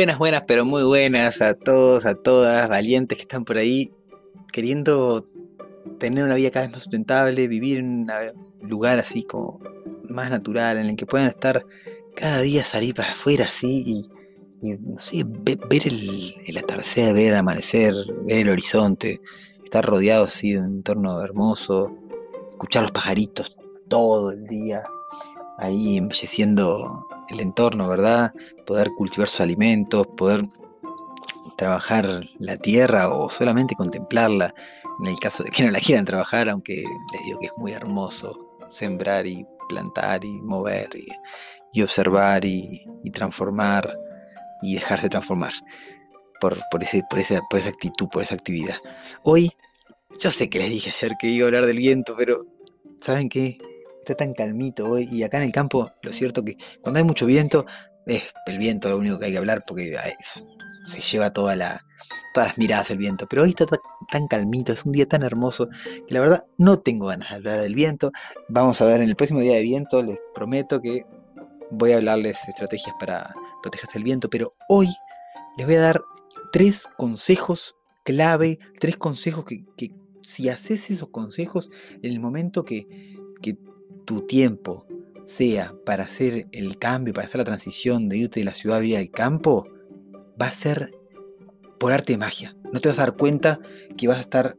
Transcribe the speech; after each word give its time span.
Buenas, 0.00 0.16
buenas, 0.16 0.44
pero 0.46 0.64
muy 0.64 0.82
buenas 0.82 1.42
a 1.42 1.52
todos, 1.52 2.06
a 2.06 2.14
todas, 2.14 2.70
valientes 2.70 3.18
que 3.18 3.22
están 3.24 3.44
por 3.44 3.58
ahí, 3.58 3.92
queriendo 4.50 5.26
tener 5.98 6.24
una 6.24 6.36
vida 6.36 6.50
cada 6.50 6.64
vez 6.64 6.72
más 6.72 6.84
sustentable, 6.84 7.46
vivir 7.48 7.80
en 7.80 7.86
un 7.86 8.10
lugar 8.62 8.98
así 8.98 9.24
como 9.24 9.60
más 10.08 10.30
natural, 10.30 10.78
en 10.78 10.86
el 10.86 10.96
que 10.96 11.04
puedan 11.04 11.28
estar 11.28 11.66
cada 12.16 12.40
día 12.40 12.64
salir 12.64 12.94
para 12.94 13.12
afuera 13.12 13.44
así 13.44 14.08
y, 14.62 14.72
no 14.72 14.98
sé, 14.98 15.22
ver, 15.26 15.58
el, 15.70 16.34
el, 16.46 16.56
atardecer, 16.56 17.12
ver 17.12 17.32
el 17.32 17.36
amanecer, 17.36 17.92
ver 18.24 18.38
el 18.38 18.48
horizonte, 18.48 19.20
estar 19.62 19.84
rodeado 19.84 20.24
así 20.24 20.52
de 20.52 20.60
un 20.60 20.76
entorno 20.76 21.20
hermoso, 21.20 21.94
escuchar 22.52 22.84
los 22.84 22.92
pajaritos 22.92 23.58
todo 23.88 24.32
el 24.32 24.46
día, 24.46 24.82
ahí 25.58 25.98
embelleciendo 25.98 27.06
el 27.30 27.40
entorno, 27.40 27.88
¿verdad? 27.88 28.32
Poder 28.66 28.90
cultivar 28.96 29.28
sus 29.28 29.40
alimentos, 29.40 30.06
poder 30.16 30.42
trabajar 31.56 32.08
la 32.38 32.56
tierra 32.56 33.10
o 33.10 33.28
solamente 33.28 33.74
contemplarla, 33.74 34.54
en 35.00 35.06
el 35.06 35.18
caso 35.18 35.42
de 35.42 35.50
que 35.50 35.62
no 35.62 35.70
la 35.70 35.80
quieran 35.80 36.06
trabajar, 36.06 36.48
aunque 36.48 36.76
les 37.12 37.24
digo 37.24 37.38
que 37.38 37.46
es 37.46 37.52
muy 37.58 37.72
hermoso 37.72 38.56
sembrar 38.70 39.26
y 39.26 39.44
plantar 39.68 40.24
y 40.24 40.40
mover 40.42 40.88
y, 41.72 41.82
observar 41.82 42.44
y, 42.44 42.86
transformar 43.12 43.94
y 44.62 44.74
dejarse 44.74 45.08
transformar 45.08 45.52
por, 46.40 46.56
por, 46.70 46.80
por, 47.10 47.18
esa, 47.18 47.40
por 47.50 47.58
esa 47.58 47.68
actitud, 47.68 48.08
por 48.08 48.22
esa 48.22 48.34
actividad. 48.34 48.76
Hoy, 49.22 49.52
yo 50.18 50.30
sé 50.30 50.48
que 50.48 50.58
les 50.58 50.70
dije 50.70 50.90
ayer 50.90 51.12
que 51.20 51.28
iba 51.28 51.44
a 51.44 51.48
hablar 51.48 51.66
del 51.66 51.76
viento, 51.76 52.14
pero 52.16 52.40
¿saben 53.00 53.28
qué? 53.28 53.58
Está 54.00 54.14
tan 54.14 54.32
calmito 54.34 54.88
hoy. 54.88 55.08
Y 55.10 55.22
acá 55.22 55.38
en 55.38 55.44
el 55.44 55.52
campo, 55.52 55.90
lo 56.02 56.12
cierto 56.12 56.44
que 56.44 56.56
cuando 56.80 56.98
hay 56.98 57.04
mucho 57.04 57.26
viento, 57.26 57.66
es 58.06 58.32
el 58.46 58.58
viento 58.58 58.88
lo 58.88 58.98
único 58.98 59.18
que 59.18 59.26
hay 59.26 59.32
que 59.32 59.38
hablar 59.38 59.64
porque 59.66 59.96
se 60.86 61.00
lleva 61.00 61.32
todas 61.32 61.56
las 61.56 62.58
miradas 62.58 62.90
el 62.90 62.98
viento. 62.98 63.26
Pero 63.28 63.42
hoy 63.42 63.50
está 63.50 63.66
tan 64.10 64.26
calmito, 64.26 64.72
es 64.72 64.84
un 64.84 64.92
día 64.92 65.06
tan 65.06 65.22
hermoso 65.22 65.68
que 66.06 66.14
la 66.14 66.20
verdad 66.20 66.44
no 66.58 66.78
tengo 66.78 67.06
ganas 67.06 67.30
de 67.30 67.36
hablar 67.36 67.60
del 67.60 67.74
viento. 67.74 68.10
Vamos 68.48 68.80
a 68.80 68.84
ver 68.86 69.00
en 69.00 69.08
el 69.08 69.16
próximo 69.16 69.40
día 69.40 69.54
de 69.54 69.62
viento, 69.62 70.02
les 70.02 70.18
prometo 70.34 70.80
que 70.80 71.04
voy 71.70 71.92
a 71.92 71.96
hablarles 71.96 72.48
estrategias 72.48 72.94
para 72.98 73.34
protegerse 73.62 73.94
del 73.94 74.04
viento. 74.04 74.28
Pero 74.30 74.54
hoy 74.68 74.88
les 75.56 75.66
voy 75.66 75.76
a 75.76 75.80
dar 75.80 76.02
tres 76.52 76.88
consejos 76.96 77.76
clave, 78.02 78.58
tres 78.80 78.96
consejos 78.96 79.44
que, 79.44 79.64
si 80.22 80.48
haces 80.48 80.90
esos 80.90 81.08
consejos 81.08 81.70
en 82.02 82.12
el 82.12 82.20
momento 82.20 82.64
que 82.64 82.86
tu 84.10 84.22
tiempo 84.22 84.84
sea 85.22 85.72
para 85.86 86.02
hacer 86.02 86.48
el 86.50 86.78
cambio, 86.78 87.14
para 87.14 87.28
hacer 87.28 87.38
la 87.38 87.44
transición 87.44 88.08
de 88.08 88.16
irte 88.18 88.40
de 88.40 88.44
la 88.44 88.54
ciudad 88.54 88.78
a 88.78 88.80
vivir 88.80 88.96
al 88.96 89.08
campo, 89.08 89.68
va 90.40 90.46
a 90.46 90.52
ser 90.52 90.90
por 91.78 91.92
arte 91.92 92.14
de 92.14 92.18
magia. 92.18 92.56
No 92.72 92.80
te 92.80 92.88
vas 92.88 92.98
a 92.98 93.02
dar 93.02 93.16
cuenta 93.16 93.60
que 93.96 94.08
vas 94.08 94.18
a 94.18 94.22
estar 94.22 94.56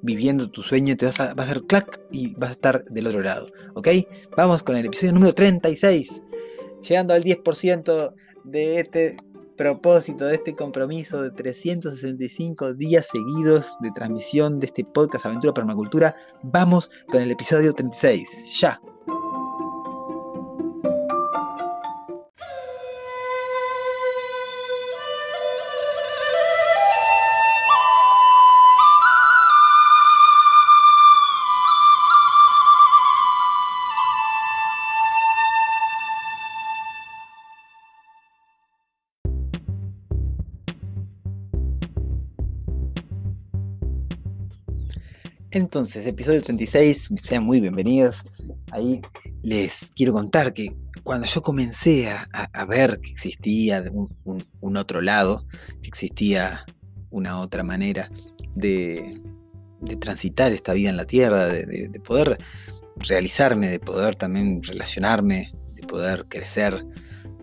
viviendo 0.00 0.50
tu 0.50 0.62
sueño, 0.62 0.96
te 0.96 1.04
vas 1.04 1.20
a, 1.20 1.34
va 1.34 1.42
a 1.42 1.46
hacer 1.46 1.64
clac 1.64 2.00
y 2.10 2.34
vas 2.36 2.48
a 2.48 2.52
estar 2.54 2.84
del 2.86 3.06
otro 3.06 3.20
lado. 3.20 3.48
¿Ok? 3.74 3.88
Vamos 4.34 4.62
con 4.62 4.78
el 4.78 4.86
episodio 4.86 5.12
número 5.12 5.34
36. 5.34 6.22
Llegando 6.88 7.12
al 7.12 7.22
10% 7.22 8.14
de 8.44 8.80
este 8.80 9.18
propósito, 9.60 10.24
de 10.24 10.36
este 10.36 10.54
compromiso 10.54 11.20
de 11.20 11.30
365 11.32 12.72
días 12.76 13.06
seguidos 13.12 13.76
de 13.80 13.90
transmisión 13.90 14.58
de 14.58 14.64
este 14.64 14.84
podcast 14.86 15.26
Aventura 15.26 15.52
Permacultura, 15.52 16.16
vamos 16.42 16.88
con 17.12 17.20
el 17.20 17.30
episodio 17.30 17.74
36. 17.74 18.58
Ya. 18.58 18.80
Entonces, 45.60 46.06
episodio 46.06 46.40
36, 46.40 47.10
sean 47.16 47.44
muy 47.44 47.60
bienvenidos. 47.60 48.24
Ahí 48.72 49.02
les 49.42 49.90
quiero 49.94 50.14
contar 50.14 50.54
que 50.54 50.74
cuando 51.02 51.26
yo 51.26 51.42
comencé 51.42 52.10
a, 52.10 52.64
ver 52.64 52.98
que 53.00 53.10
existía 53.10 53.84
un, 54.24 54.76
otro 54.78 55.02
lado, 55.02 55.46
que 55.82 55.88
existía 55.88 56.64
una 57.10 57.38
otra 57.38 57.62
manera 57.62 58.10
de, 58.54 59.20
transitar 60.00 60.50
esta 60.50 60.72
vida 60.72 60.88
en 60.88 60.96
la 60.96 61.04
Tierra, 61.04 61.48
de, 61.48 62.00
poder 62.02 62.38
realizarme, 62.96 63.68
de 63.68 63.80
poder 63.80 64.14
también 64.14 64.62
relacionarme, 64.62 65.52
de 65.74 65.86
poder 65.86 66.24
crecer, 66.26 66.86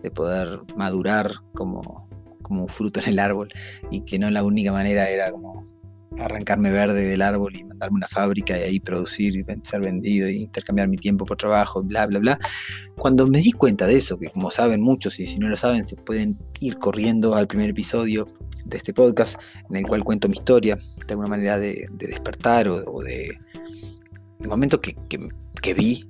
de 0.02 0.10
poder 0.10 0.62
madurar 0.76 1.30
como, 1.54 2.08
como 2.42 2.62
un 2.62 2.68
fruto 2.68 2.98
en 2.98 3.10
el 3.10 3.20
árbol 3.20 3.48
y 3.92 4.00
que 4.00 4.18
no 4.18 4.28
la 4.28 4.42
única 4.42 4.72
manera 4.72 5.08
era 5.08 5.30
como 5.30 5.77
arrancarme 6.18 6.70
verde 6.70 7.04
del 7.04 7.22
árbol 7.22 7.54
y 7.56 7.64
mandarme 7.64 7.96
una 7.96 8.08
fábrica 8.08 8.58
y 8.58 8.62
ahí 8.62 8.80
producir 8.80 9.36
y 9.36 9.44
ser 9.62 9.80
vendido 9.80 10.28
y 10.28 10.42
intercambiar 10.42 10.88
mi 10.88 10.96
tiempo 10.96 11.24
por 11.24 11.36
trabajo, 11.36 11.82
bla, 11.82 12.06
bla, 12.06 12.18
bla. 12.18 12.38
Cuando 12.96 13.26
me 13.26 13.38
di 13.38 13.52
cuenta 13.52 13.86
de 13.86 13.96
eso, 13.96 14.18
que 14.18 14.30
como 14.30 14.50
saben 14.50 14.80
muchos 14.80 15.20
y 15.20 15.26
si 15.26 15.38
no 15.38 15.48
lo 15.48 15.56
saben, 15.56 15.86
se 15.86 15.96
pueden 15.96 16.38
ir 16.60 16.78
corriendo 16.78 17.34
al 17.34 17.46
primer 17.46 17.70
episodio 17.70 18.26
de 18.64 18.76
este 18.76 18.92
podcast 18.92 19.40
en 19.70 19.76
el 19.76 19.86
cual 19.86 20.04
cuento 20.04 20.28
mi 20.28 20.36
historia 20.36 20.76
de 20.76 21.06
alguna 21.10 21.28
manera 21.28 21.58
de, 21.58 21.86
despertar 21.92 22.68
o, 22.68 23.00
de 23.02 23.38
el 24.40 24.48
momento 24.48 24.80
que, 24.80 24.96
que 25.08 25.74
vi 25.74 26.08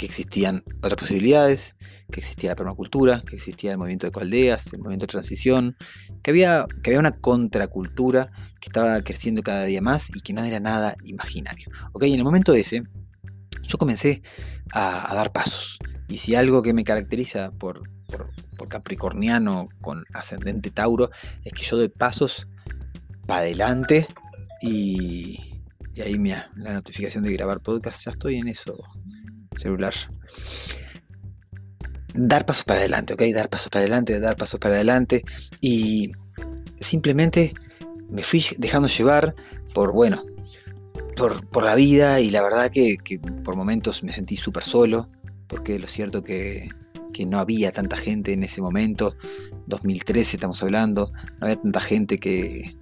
que 0.00 0.06
existían 0.06 0.62
otras 0.78 0.94
posibilidades, 0.94 1.76
que 2.10 2.20
existía 2.20 2.48
la 2.48 2.56
permacultura, 2.56 3.20
que 3.20 3.36
existía 3.36 3.72
el 3.72 3.76
movimiento 3.76 4.06
de 4.06 4.12
coaldeas, 4.12 4.72
el 4.72 4.78
movimiento 4.78 5.04
de 5.04 5.10
transición, 5.10 5.76
que 6.22 6.30
había, 6.30 6.64
que 6.82 6.88
había 6.88 7.00
una 7.00 7.18
contracultura 7.18 8.32
que 8.60 8.68
estaba 8.68 9.00
creciendo 9.02 9.42
cada 9.42 9.64
día 9.64 9.80
más 9.80 10.10
y 10.14 10.20
que 10.20 10.32
no 10.32 10.44
era 10.44 10.60
nada 10.60 10.94
imaginario. 11.04 11.68
Ok, 11.92 12.04
en 12.04 12.14
el 12.14 12.24
momento 12.24 12.52
ese, 12.54 12.82
yo 13.62 13.78
comencé 13.78 14.22
a, 14.72 15.14
dar 15.14 15.32
pasos. 15.32 15.78
Y 16.08 16.18
si 16.18 16.34
algo 16.34 16.62
que 16.62 16.72
me 16.72 16.84
caracteriza 16.84 17.52
por, 17.52 17.82
por, 18.06 18.28
capricorniano 18.68 19.66
con 19.80 20.04
ascendente 20.12 20.70
Tauro 20.70 21.10
es 21.44 21.52
que 21.52 21.64
yo 21.64 21.78
doy 21.78 21.88
pasos 21.88 22.46
para 23.26 23.40
adelante 23.40 24.06
y, 24.60 25.38
y 25.94 26.00
ahí 26.02 26.18
mira, 26.18 26.50
la 26.56 26.74
notificación 26.74 27.24
de 27.24 27.32
grabar 27.32 27.60
podcast, 27.60 28.04
ya 28.04 28.10
estoy 28.10 28.36
en 28.36 28.48
eso, 28.48 28.76
celular. 29.56 29.94
Dar 32.12 32.44
pasos 32.44 32.64
para 32.64 32.80
adelante, 32.80 33.14
¿ok? 33.14 33.22
Dar 33.34 33.48
pasos 33.48 33.70
para 33.70 33.80
adelante, 33.80 34.20
dar 34.20 34.36
pasos 34.36 34.60
para 34.60 34.74
adelante. 34.74 35.24
Y 35.60 36.12
simplemente 36.80 37.54
me 38.10 38.22
fui 38.22 38.42
dejando 38.58 38.88
llevar 38.88 39.34
por, 39.74 39.92
bueno, 39.92 40.22
por, 41.16 41.62
la 41.62 41.74
vida 41.74 42.20
y 42.20 42.30
la 42.30 42.42
verdad 42.42 42.70
que, 42.70 42.96
por 43.44 43.56
momentos 43.56 44.02
me 44.02 44.12
sentí 44.12 44.36
súper 44.36 44.62
solo, 44.62 45.08
porque 45.46 45.78
lo 45.78 45.86
cierto 45.86 46.22
que, 46.22 46.68
que 47.12 47.26
no 47.26 47.38
había 47.38 47.72
tanta 47.72 47.96
gente 47.96 48.32
en 48.32 48.42
ese 48.42 48.60
momento, 48.62 49.14
2013 49.66 50.36
estamos 50.36 50.62
hablando, 50.62 51.12
no 51.40 51.46
había 51.46 51.60
tanta 51.60 51.80
gente 51.80 52.18
que, 52.18 52.76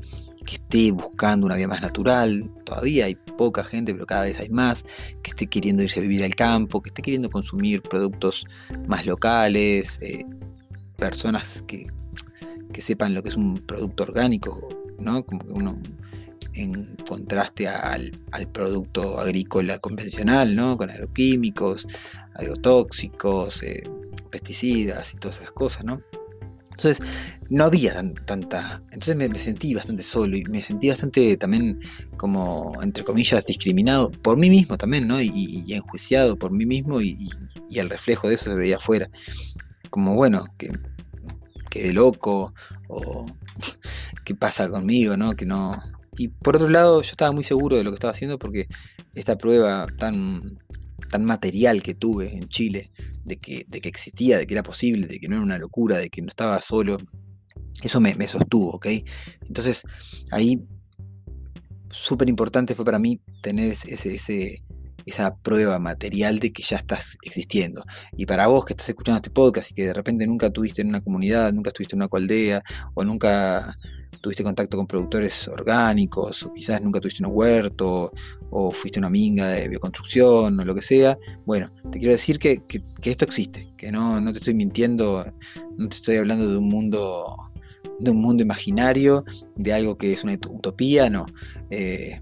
que 0.48 0.54
esté 0.54 0.92
buscando 0.92 1.46
una 1.46 1.56
vida 1.56 1.68
más 1.68 1.82
natural, 1.82 2.50
todavía 2.64 3.04
hay 3.04 3.16
poca 3.36 3.62
gente, 3.62 3.92
pero 3.92 4.06
cada 4.06 4.22
vez 4.22 4.38
hay 4.40 4.48
más, 4.48 4.84
que 5.22 5.30
esté 5.30 5.46
queriendo 5.46 5.82
irse 5.82 6.00
a 6.00 6.02
vivir 6.02 6.24
al 6.24 6.34
campo, 6.34 6.80
que 6.80 6.88
esté 6.88 7.02
queriendo 7.02 7.28
consumir 7.28 7.82
productos 7.82 8.46
más 8.86 9.04
locales, 9.04 9.98
eh, 10.00 10.24
personas 10.96 11.62
que, 11.66 11.86
que, 12.72 12.80
sepan 12.80 13.14
lo 13.14 13.22
que 13.22 13.28
es 13.28 13.36
un 13.36 13.58
producto 13.58 14.04
orgánico, 14.04 14.68
¿no? 14.98 15.24
Como 15.24 15.40
que 15.46 15.52
uno 15.52 15.78
en 16.54 16.96
contraste 17.08 17.68
al, 17.68 18.12
producto 18.52 19.18
agrícola 19.20 19.78
convencional, 19.78 20.54
¿no? 20.54 20.76
Con 20.76 20.90
agroquímicos, 20.90 21.86
agrotóxicos, 22.34 23.62
eh, 23.62 23.82
pesticidas 24.30 25.14
y 25.14 25.18
todas 25.18 25.38
esas 25.38 25.52
cosas, 25.52 25.84
¿no? 25.84 26.02
Entonces, 26.78 27.04
no 27.50 27.64
había 27.64 28.00
tanta. 28.24 28.80
Entonces 28.92 29.16
me, 29.16 29.36
sentí 29.36 29.74
bastante 29.74 30.04
solo 30.04 30.36
y 30.36 30.44
me 30.44 30.62
sentí 30.62 30.88
bastante 30.88 31.36
también, 31.36 31.80
como, 32.16 32.72
entre 32.82 33.02
comillas, 33.02 33.44
discriminado 33.46 34.12
por 34.12 34.36
mí 34.36 34.48
mismo 34.48 34.78
también, 34.78 35.08
¿no? 35.08 35.20
Y, 35.20 35.64
enjuiciado 35.72 36.38
por 36.38 36.52
mí 36.52 36.66
mismo 36.66 37.00
y, 37.00 37.28
el 37.70 37.90
reflejo 37.90 38.28
de 38.28 38.34
eso 38.34 38.44
se 38.44 38.54
veía 38.54 38.76
afuera. 38.76 39.10
Como, 39.90 40.14
bueno, 40.14 40.46
que, 40.56 40.70
que 41.68 41.82
de 41.82 41.92
loco 41.92 42.52
o 42.88 43.26
qué 44.28 44.34
pasa 44.34 44.68
conmigo, 44.68 45.16
¿no? 45.16 45.32
Que 45.32 45.46
no. 45.46 45.72
Y 46.18 46.28
por 46.28 46.56
otro 46.56 46.68
lado, 46.68 47.00
yo 47.00 47.10
estaba 47.10 47.32
muy 47.32 47.44
seguro 47.44 47.78
de 47.78 47.84
lo 47.84 47.90
que 47.90 47.94
estaba 47.94 48.12
haciendo 48.12 48.38
porque 48.38 48.68
esta 49.14 49.38
prueba 49.38 49.86
tan 49.98 50.42
tan 51.08 51.24
material 51.24 51.82
que 51.82 51.94
tuve 51.94 52.36
en 52.36 52.48
Chile, 52.48 52.90
de 53.24 53.38
que, 53.38 53.64
de 53.66 53.80
que 53.80 53.88
existía, 53.88 54.36
de 54.36 54.46
que 54.46 54.52
era 54.52 54.62
posible, 54.62 55.06
de 55.06 55.18
que 55.18 55.26
no 55.26 55.36
era 55.36 55.42
una 55.42 55.56
locura, 55.56 55.96
de 55.96 56.10
que 56.10 56.20
no 56.20 56.28
estaba 56.28 56.60
solo, 56.60 56.98
eso 57.82 57.98
me, 57.98 58.28
sostuvo, 58.28 58.72
¿ok? 58.72 58.88
Entonces, 59.46 59.84
ahí 60.30 60.66
súper 61.88 62.28
importante 62.28 62.74
fue 62.74 62.84
para 62.84 62.98
mí 62.98 63.22
tener 63.40 63.72
ese, 63.72 63.94
ese, 63.94 64.62
esa 65.08 65.36
prueba 65.36 65.78
material 65.78 66.38
de 66.38 66.52
que 66.52 66.62
ya 66.62 66.76
estás 66.76 67.18
existiendo. 67.22 67.84
Y 68.16 68.26
para 68.26 68.46
vos 68.46 68.64
que 68.64 68.72
estás 68.72 68.88
escuchando 68.88 69.16
este 69.16 69.30
podcast 69.30 69.70
y 69.70 69.74
que 69.74 69.86
de 69.86 69.94
repente 69.94 70.26
nunca 70.26 70.50
tuviste 70.50 70.82
en 70.82 70.88
una 70.88 71.00
comunidad, 71.00 71.52
nunca 71.52 71.68
estuviste 71.68 71.94
en 71.94 72.02
una 72.02 72.08
cualdea, 72.08 72.62
o 72.94 73.04
nunca 73.04 73.74
tuviste 74.20 74.42
contacto 74.42 74.76
con 74.76 74.86
productores 74.86 75.48
orgánicos, 75.48 76.42
o 76.42 76.52
quizás 76.52 76.82
nunca 76.82 77.00
tuviste 77.00 77.24
un 77.24 77.32
huerto, 77.32 78.12
o 78.50 78.72
fuiste 78.72 78.98
una 78.98 79.10
minga 79.10 79.48
de 79.48 79.68
bioconstrucción, 79.68 80.58
o 80.58 80.64
lo 80.64 80.74
que 80.74 80.82
sea, 80.82 81.18
bueno, 81.46 81.70
te 81.90 81.98
quiero 81.98 82.12
decir 82.12 82.38
que, 82.38 82.62
esto 83.02 83.24
existe, 83.24 83.72
que 83.76 83.92
no, 83.92 84.20
no 84.20 84.32
te 84.32 84.38
estoy 84.38 84.54
mintiendo, 84.54 85.24
no 85.76 85.88
te 85.88 85.96
estoy 85.96 86.16
hablando 86.16 86.50
de 86.50 86.58
un 86.58 86.68
mundo 86.68 87.36
de 88.00 88.12
un 88.12 88.20
mundo 88.22 88.44
imaginario, 88.44 89.24
de 89.56 89.72
algo 89.72 89.98
que 89.98 90.12
es 90.12 90.22
una 90.22 90.34
utopía, 90.34 91.10
no. 91.10 91.26
Eh, 91.70 92.20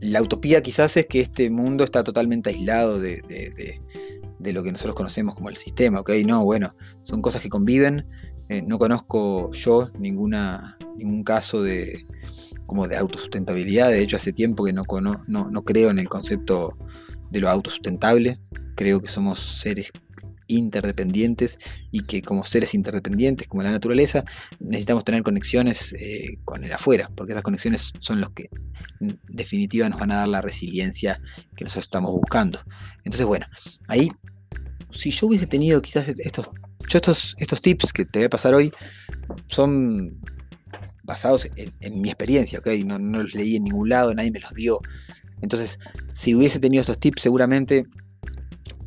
la 0.00 0.22
utopía 0.22 0.62
quizás 0.62 0.96
es 0.96 1.06
que 1.06 1.20
este 1.20 1.50
mundo 1.50 1.84
está 1.84 2.04
totalmente 2.04 2.50
aislado 2.50 2.98
de, 2.98 3.22
de, 4.38 4.52
lo 4.52 4.62
que 4.62 4.72
nosotros 4.72 4.94
conocemos 4.94 5.34
como 5.34 5.48
el 5.48 5.56
sistema, 5.56 6.00
¿ok? 6.00 6.10
No, 6.26 6.44
bueno, 6.44 6.74
son 7.02 7.22
cosas 7.22 7.40
que 7.40 7.48
conviven. 7.48 8.06
Eh, 8.50 8.62
no 8.62 8.78
conozco 8.78 9.50
yo 9.52 9.90
ninguna, 9.98 10.76
ningún 10.98 11.24
caso 11.24 11.62
de, 11.62 12.04
como 12.66 12.86
de 12.86 12.96
autosustentabilidad. 12.96 13.88
De 13.88 14.02
hecho, 14.02 14.16
hace 14.16 14.32
tiempo 14.32 14.64
que 14.64 14.72
no, 14.72 14.84
no, 15.26 15.50
no 15.50 15.62
creo 15.64 15.90
en 15.90 15.98
el 15.98 16.08
concepto 16.08 16.76
de 17.30 17.40
lo 17.40 17.48
autosustentable. 17.48 18.38
Creo 18.76 19.00
que 19.00 19.08
somos 19.08 19.40
seres 19.40 19.90
interdependientes 20.46 21.58
y 21.90 22.04
que 22.04 22.22
como 22.22 22.44
seres 22.44 22.74
interdependientes, 22.74 23.48
como 23.48 23.62
la 23.62 23.70
naturaleza, 23.70 24.24
necesitamos 24.60 25.04
tener 25.04 25.22
conexiones 25.22 25.92
eh, 25.94 26.38
con 26.44 26.64
el 26.64 26.72
afuera, 26.72 27.10
porque 27.14 27.32
esas 27.32 27.42
conexiones 27.42 27.92
son 27.98 28.20
los 28.20 28.30
que 28.30 28.48
en 29.00 29.18
definitiva 29.28 29.88
nos 29.88 30.00
van 30.00 30.12
a 30.12 30.16
dar 30.16 30.28
la 30.28 30.40
resiliencia 30.40 31.20
que 31.56 31.64
nosotros 31.64 31.86
estamos 31.86 32.12
buscando. 32.12 32.60
Entonces, 32.98 33.26
bueno, 33.26 33.46
ahí, 33.88 34.10
si 34.90 35.10
yo 35.10 35.26
hubiese 35.26 35.46
tenido 35.46 35.80
quizás 35.82 36.08
estos, 36.08 36.50
yo 36.88 36.98
estos, 36.98 37.34
estos 37.38 37.60
tips 37.60 37.92
que 37.92 38.04
te 38.04 38.20
voy 38.20 38.26
a 38.26 38.30
pasar 38.30 38.54
hoy, 38.54 38.70
son 39.46 40.20
basados 41.02 41.48
en, 41.56 42.00
mi 42.00 42.08
experiencia, 42.08 42.58
¿ok? 42.58 42.68
No, 42.84 42.98
no 42.98 43.22
los 43.22 43.34
leí 43.34 43.56
en 43.56 43.64
ningún 43.64 43.88
lado, 43.90 44.14
nadie 44.14 44.30
me 44.30 44.40
los 44.40 44.54
dio. 44.54 44.80
Entonces, 45.42 45.78
si 46.12 46.34
hubiese 46.34 46.58
tenido 46.58 46.80
estos 46.80 46.98
tips, 46.98 47.22
seguramente 47.22 47.84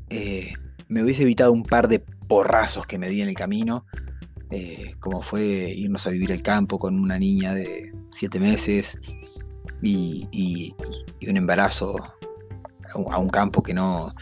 eh, 0.09 0.53
me 0.89 1.03
hubiese 1.03 1.23
evitado 1.23 1.51
un 1.51 1.63
par 1.63 1.87
de 1.87 1.99
porrazos 1.99 2.85
que 2.85 2.97
me 2.97 3.09
di 3.09 3.21
en 3.21 3.29
el 3.29 3.35
camino, 3.35 3.85
eh, 4.51 4.95
como 4.99 5.21
fue 5.21 5.43
irnos 5.43 6.07
a 6.07 6.11
vivir 6.11 6.31
al 6.31 6.41
campo 6.41 6.79
con 6.79 6.99
una 6.99 7.19
niña 7.19 7.53
de 7.53 7.93
siete 8.11 8.39
meses 8.39 8.97
y, 9.81 10.73
un 11.27 11.37
embarazo 11.37 11.95
a 12.93 13.19
un, 13.19 13.29
campo 13.29 13.61
que 13.61 13.73
no 13.73 14.13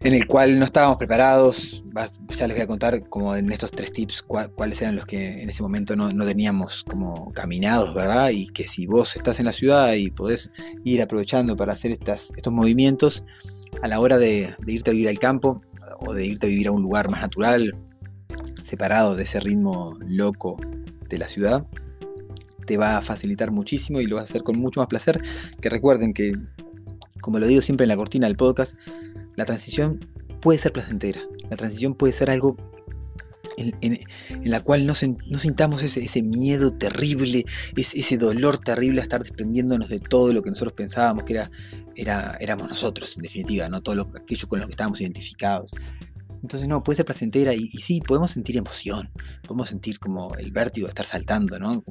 en 0.00 0.14
el 0.14 0.26
cual 0.26 0.58
no 0.58 0.64
estábamos 0.64 0.96
preparados. 0.96 1.84
Ya 2.28 2.46
les 2.46 2.56
voy 2.56 2.62
a 2.62 2.66
contar 2.66 3.08
como 3.08 3.36
en 3.36 3.52
estos 3.52 3.70
tres 3.70 3.92
tips 3.92 4.22
cuáles 4.22 4.80
eran 4.80 4.96
los 4.96 5.06
que 5.06 5.42
en 5.42 5.50
ese 5.50 5.62
momento 5.62 5.94
no, 5.94 6.08
teníamos 6.24 6.82
como 6.84 7.30
caminados, 7.32 7.94
¿verdad? 7.94 8.30
Y 8.30 8.48
que 8.48 8.66
si 8.66 8.86
vos 8.86 9.14
estás 9.14 9.38
en 9.38 9.46
la 9.46 9.52
ciudad 9.52 9.92
y 9.92 10.10
podés 10.10 10.50
ir 10.84 11.02
aprovechando 11.02 11.54
para 11.56 11.74
hacer 11.74 11.92
estos 11.92 12.52
movimientos, 12.52 13.24
a 13.82 13.88
la 13.88 14.00
hora 14.00 14.16
de, 14.16 14.54
irte 14.66 14.90
a 14.90 14.92
vivir 14.92 15.08
al 15.08 15.18
campo 15.18 15.60
o 15.98 16.14
de 16.14 16.24
irte 16.24 16.46
a 16.46 16.48
vivir 16.48 16.68
a 16.68 16.72
un 16.72 16.82
lugar 16.82 17.10
más 17.10 17.20
natural, 17.20 17.74
separado 18.60 19.16
de 19.16 19.24
ese 19.24 19.40
ritmo 19.40 19.98
loco 20.06 20.58
de 21.08 21.18
la 21.18 21.28
ciudad, 21.28 21.66
te 22.66 22.76
va 22.76 22.96
a 22.96 23.02
facilitar 23.02 23.50
muchísimo 23.50 24.00
y 24.00 24.06
lo 24.06 24.16
vas 24.16 24.22
a 24.22 24.24
hacer 24.26 24.44
con 24.44 24.58
mucho 24.58 24.80
más 24.80 24.86
placer. 24.86 25.20
Que 25.60 25.68
recuerden 25.68 26.14
que, 26.14 26.32
como 27.20 27.40
lo 27.40 27.46
digo 27.46 27.60
siempre 27.60 27.84
en 27.84 27.88
la 27.88 27.96
cortina 27.96 28.28
del 28.28 28.36
podcast, 28.36 28.78
la 29.34 29.44
transición 29.44 30.08
puede 30.40 30.58
ser 30.58 30.72
placentera. 30.72 31.20
La 31.50 31.56
transición 31.56 31.94
puede 31.94 32.12
ser 32.12 32.30
algo 32.30 32.56
en, 33.56 33.98
la 34.44 34.60
cual 34.60 34.86
no, 34.86 34.94
sintamos 34.94 35.82
ese, 35.82 36.22
miedo 36.22 36.72
terrible, 36.72 37.44
ese, 37.76 38.16
dolor 38.18 38.58
terrible 38.58 39.00
a 39.00 39.04
estar 39.04 39.22
desprendiéndonos 39.22 39.88
de 39.88 40.00
todo 40.00 40.32
lo 40.32 40.42
que 40.42 40.50
nosotros 40.50 40.74
pensábamos 40.74 41.24
que 41.24 41.40
era, 41.96 42.36
éramos 42.40 42.68
nosotros, 42.68 43.16
en 43.16 43.22
definitiva, 43.22 43.68
no 43.68 43.82
todo 43.82 43.94
lo, 43.94 44.10
aquello 44.16 44.48
con 44.48 44.60
lo 44.60 44.66
que 44.66 44.72
estábamos 44.72 45.00
identificados. 45.00 45.72
Entonces, 46.42 46.68
no, 46.68 46.82
puede 46.82 46.96
ser 46.96 47.04
placentera 47.04 47.54
y, 47.54 47.68
sí, 47.78 48.00
podemos 48.00 48.32
sentir 48.32 48.56
emoción, 48.56 49.08
podemos 49.46 49.68
sentir 49.68 50.00
como 50.00 50.34
el 50.34 50.50
vértigo 50.50 50.86
de 50.86 50.90
estar 50.90 51.06
saltando, 51.06 51.56
¿no? 51.58 51.84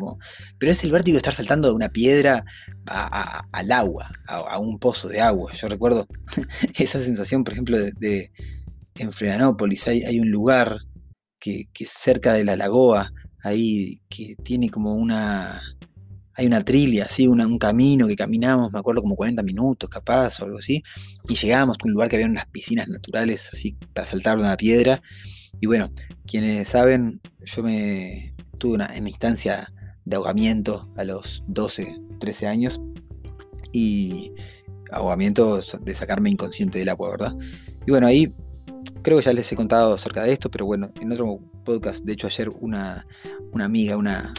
Pero 0.58 0.72
es 0.72 0.84
el 0.84 0.92
vértigo 0.92 1.16
de 1.16 1.20
estar 1.20 1.34
saltando 1.34 1.70
de 1.70 1.74
una 1.74 1.88
piedra 1.88 2.44
al 2.86 3.72
agua, 3.72 4.12
a, 4.28 4.60
un 4.60 4.78
pozo 4.78 5.08
de 5.08 5.22
agua. 5.22 5.54
Yo 5.54 5.70
recuerdo 5.70 6.06
esa 6.76 7.02
sensación, 7.02 7.46
por 7.46 7.54
ejemplo, 7.54 7.78
de, 7.78 8.32
en 8.96 9.14
Frenanópolis 9.14 9.88
hay, 9.88 10.04
hay, 10.04 10.20
un 10.20 10.30
lugar 10.30 10.82
que, 11.42 11.68
cerca 11.86 12.34
de 12.34 12.46
la 12.46 12.56
lagoa, 12.56 13.12
ahí 13.44 14.00
que 14.08 14.36
tiene 14.44 14.70
como 14.70 14.94
una, 14.94 15.62
hay 16.36 16.46
una 16.46 16.62
trilla, 16.62 17.06
así, 17.06 17.28
un 17.28 17.58
camino 17.58 18.08
que 18.08 18.16
caminamos, 18.16 18.72
me 18.72 18.80
acuerdo 18.80 19.02
como 19.02 19.16
40 19.16 19.44
minutos 19.44 19.90
capaz 19.90 20.40
o 20.40 20.46
algo 20.46 20.60
así, 20.60 20.82
y 21.28 21.36
llegamos 21.36 21.78
a 21.78 21.86
un 21.86 21.94
lugar 21.94 22.10
que 22.10 22.18
había 22.18 22.28
unas 22.28 22.46
piscinas 22.48 22.88
naturales 22.88 23.50
así 23.52 23.76
para 23.94 24.06
saltar 24.06 24.38
una 24.38 24.56
piedra. 24.56 25.02
Y 25.60 25.66
bueno, 25.66 25.90
quienes 26.26 26.70
saben, 26.70 27.20
yo 27.44 27.64
me 27.64 28.34
tuve 28.60 28.76
una, 28.76 28.96
instancia 28.98 29.74
de 30.06 30.16
ahogamiento 30.16 30.90
a 30.96 31.04
los 31.04 31.44
12, 31.48 32.00
13 32.20 32.48
años 32.48 32.80
y 33.74 34.32
ahogamiento 34.92 35.60
de 35.82 35.96
sacarme 35.96 36.30
inconsciente 36.30 36.80
del 36.80 36.90
agua, 36.90 37.12
¿verdad? 37.12 37.34
Y 37.86 37.92
bueno, 37.92 38.08
ahí 38.08 38.34
creo 39.02 39.18
que 39.18 39.24
ya 39.24 39.34
les 39.34 39.52
he 39.52 39.56
contado 39.56 39.94
acerca 39.94 40.24
de 40.24 40.34
esto, 40.34 40.50
pero 40.50 40.66
bueno, 40.66 40.92
en 41.00 41.12
otro 41.12 41.40
podcast, 41.64 42.04
de 42.04 42.14
hecho 42.14 42.28
ayer 42.28 42.50
una, 42.50 43.06
amiga, 43.60 43.98
una, 43.98 44.34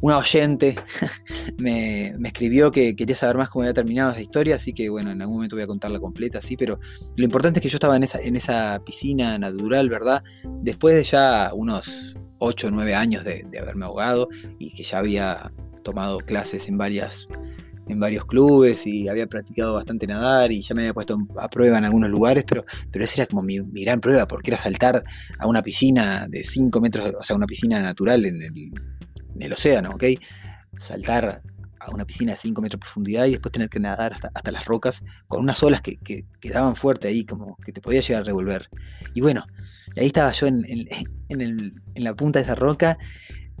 una 0.00 0.18
oyente 0.18 0.76
me, 1.58 2.08
escribió 2.24 2.70
que 2.70 2.96
quería 2.96 3.16
saber 3.16 3.36
más 3.36 3.48
cómo 3.48 3.62
había 3.62 3.74
terminado 3.74 4.12
esa 4.12 4.20
historia, 4.20 4.56
así 4.56 4.72
que 4.72 4.88
bueno, 4.88 5.10
en 5.10 5.20
algún 5.20 5.36
momento 5.36 5.56
voy 5.56 5.64
a 5.64 5.66
contarla 5.66 6.00
completa, 6.00 6.40
sí, 6.40 6.56
pero 6.56 6.78
lo 7.16 7.24
importante 7.24 7.58
es 7.58 7.62
que 7.62 7.68
yo 7.68 7.76
estaba 7.76 7.96
en 7.96 8.04
esa, 8.04 8.18
en 8.20 8.36
esa 8.36 8.80
piscina 8.84 9.38
natural, 9.38 9.88
¿verdad? 9.88 10.22
Después 10.62 10.94
de 10.94 11.04
ya 11.04 11.50
unos 11.54 12.16
8 12.38 12.68
o 12.68 12.70
9 12.70 12.94
años 12.94 13.24
de, 13.24 13.44
de 13.50 13.58
haberme 13.58 13.84
ahogado 13.84 14.28
y 14.58 14.72
que 14.74 14.82
ya 14.82 14.98
había 14.98 15.52
tomado 15.82 16.18
clases 16.18 16.68
en 16.68 16.78
varias 16.78 17.28
en 17.88 18.00
varios 18.00 18.24
clubes 18.24 18.86
y 18.86 19.08
había 19.08 19.26
practicado 19.26 19.74
bastante 19.74 20.06
nadar 20.06 20.52
y 20.52 20.62
ya 20.62 20.74
me 20.74 20.82
había 20.82 20.94
puesto 20.94 21.18
a 21.38 21.48
prueba 21.48 21.78
en 21.78 21.84
algunos 21.84 22.10
lugares, 22.10 22.44
pero, 22.46 22.64
pero 22.90 23.04
esa 23.04 23.22
era 23.22 23.26
como 23.28 23.42
mi, 23.42 23.58
gran 23.82 24.00
prueba, 24.00 24.26
porque 24.26 24.50
era 24.50 24.58
saltar 24.58 25.04
a 25.38 25.46
una 25.46 25.62
piscina 25.62 26.26
de 26.28 26.44
5 26.44 26.80
metros, 26.80 27.12
o 27.18 27.22
sea, 27.22 27.36
una 27.36 27.46
piscina 27.46 27.80
natural 27.80 28.24
en 28.24 28.72
el, 29.40 29.52
océano, 29.52 29.90
¿ok? 29.90 30.04
Saltar 30.78 31.42
a 31.80 31.90
una 31.90 32.04
piscina 32.04 32.32
de 32.32 32.38
5 32.38 32.62
metros 32.62 32.78
de 32.78 32.82
profundidad 32.82 33.26
y 33.26 33.32
después 33.32 33.50
tener 33.50 33.68
que 33.68 33.80
nadar 33.80 34.12
hasta, 34.12 34.52
las 34.52 34.64
rocas 34.64 35.02
con 35.26 35.40
unas 35.40 35.60
olas 35.62 35.82
que, 35.82 35.96
que, 35.96 36.24
daban 36.50 36.76
fuerte 36.76 37.08
ahí, 37.08 37.24
como 37.24 37.56
que 37.64 37.72
te 37.72 37.80
podía 37.80 38.00
llegar 38.00 38.22
a 38.22 38.24
revolver. 38.24 38.68
Y 39.14 39.20
bueno, 39.20 39.44
ahí 39.96 40.06
estaba 40.06 40.30
yo 40.32 40.46
en, 40.46 40.64
en, 40.64 41.72
en 41.94 42.04
la 42.04 42.14
punta 42.14 42.38
de 42.38 42.44
esa 42.44 42.54
roca 42.54 42.98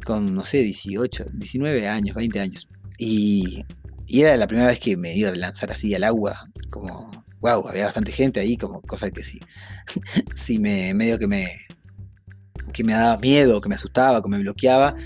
con, 0.04 0.34
no 0.34 0.44
sé, 0.44 0.58
18, 0.58 1.24
19 1.34 1.88
años, 1.88 2.14
20 2.14 2.40
años. 2.40 2.68
Y 2.98 3.64
y 4.06 4.20
era 4.20 4.36
la 4.36 4.46
primera 4.46 4.68
vez 4.68 4.78
que 4.78 4.96
me 4.96 5.14
iba 5.14 5.30
a 5.30 5.34
lanzar 5.34 5.70
así 5.72 5.94
al 5.94 6.04
agua, 6.04 6.48
como, 6.70 7.10
wow, 7.40 7.68
había 7.68 7.86
bastante 7.86 8.12
gente 8.12 8.40
ahí, 8.40 8.56
como 8.56 8.80
cosa 8.82 9.10
que 9.10 9.22
sí, 9.22 9.40
sí 10.34 10.58
me, 10.58 10.94
medio 10.94 11.18
que 11.18 11.26
me, 11.26 11.48
que 12.72 12.84
me 12.84 12.92
daba 12.92 13.16
miedo, 13.18 13.60
que 13.60 13.68
me 13.68 13.74
asustaba, 13.74 14.22
que 14.22 14.28
me 14.28 14.38
bloqueaba, 14.38 14.96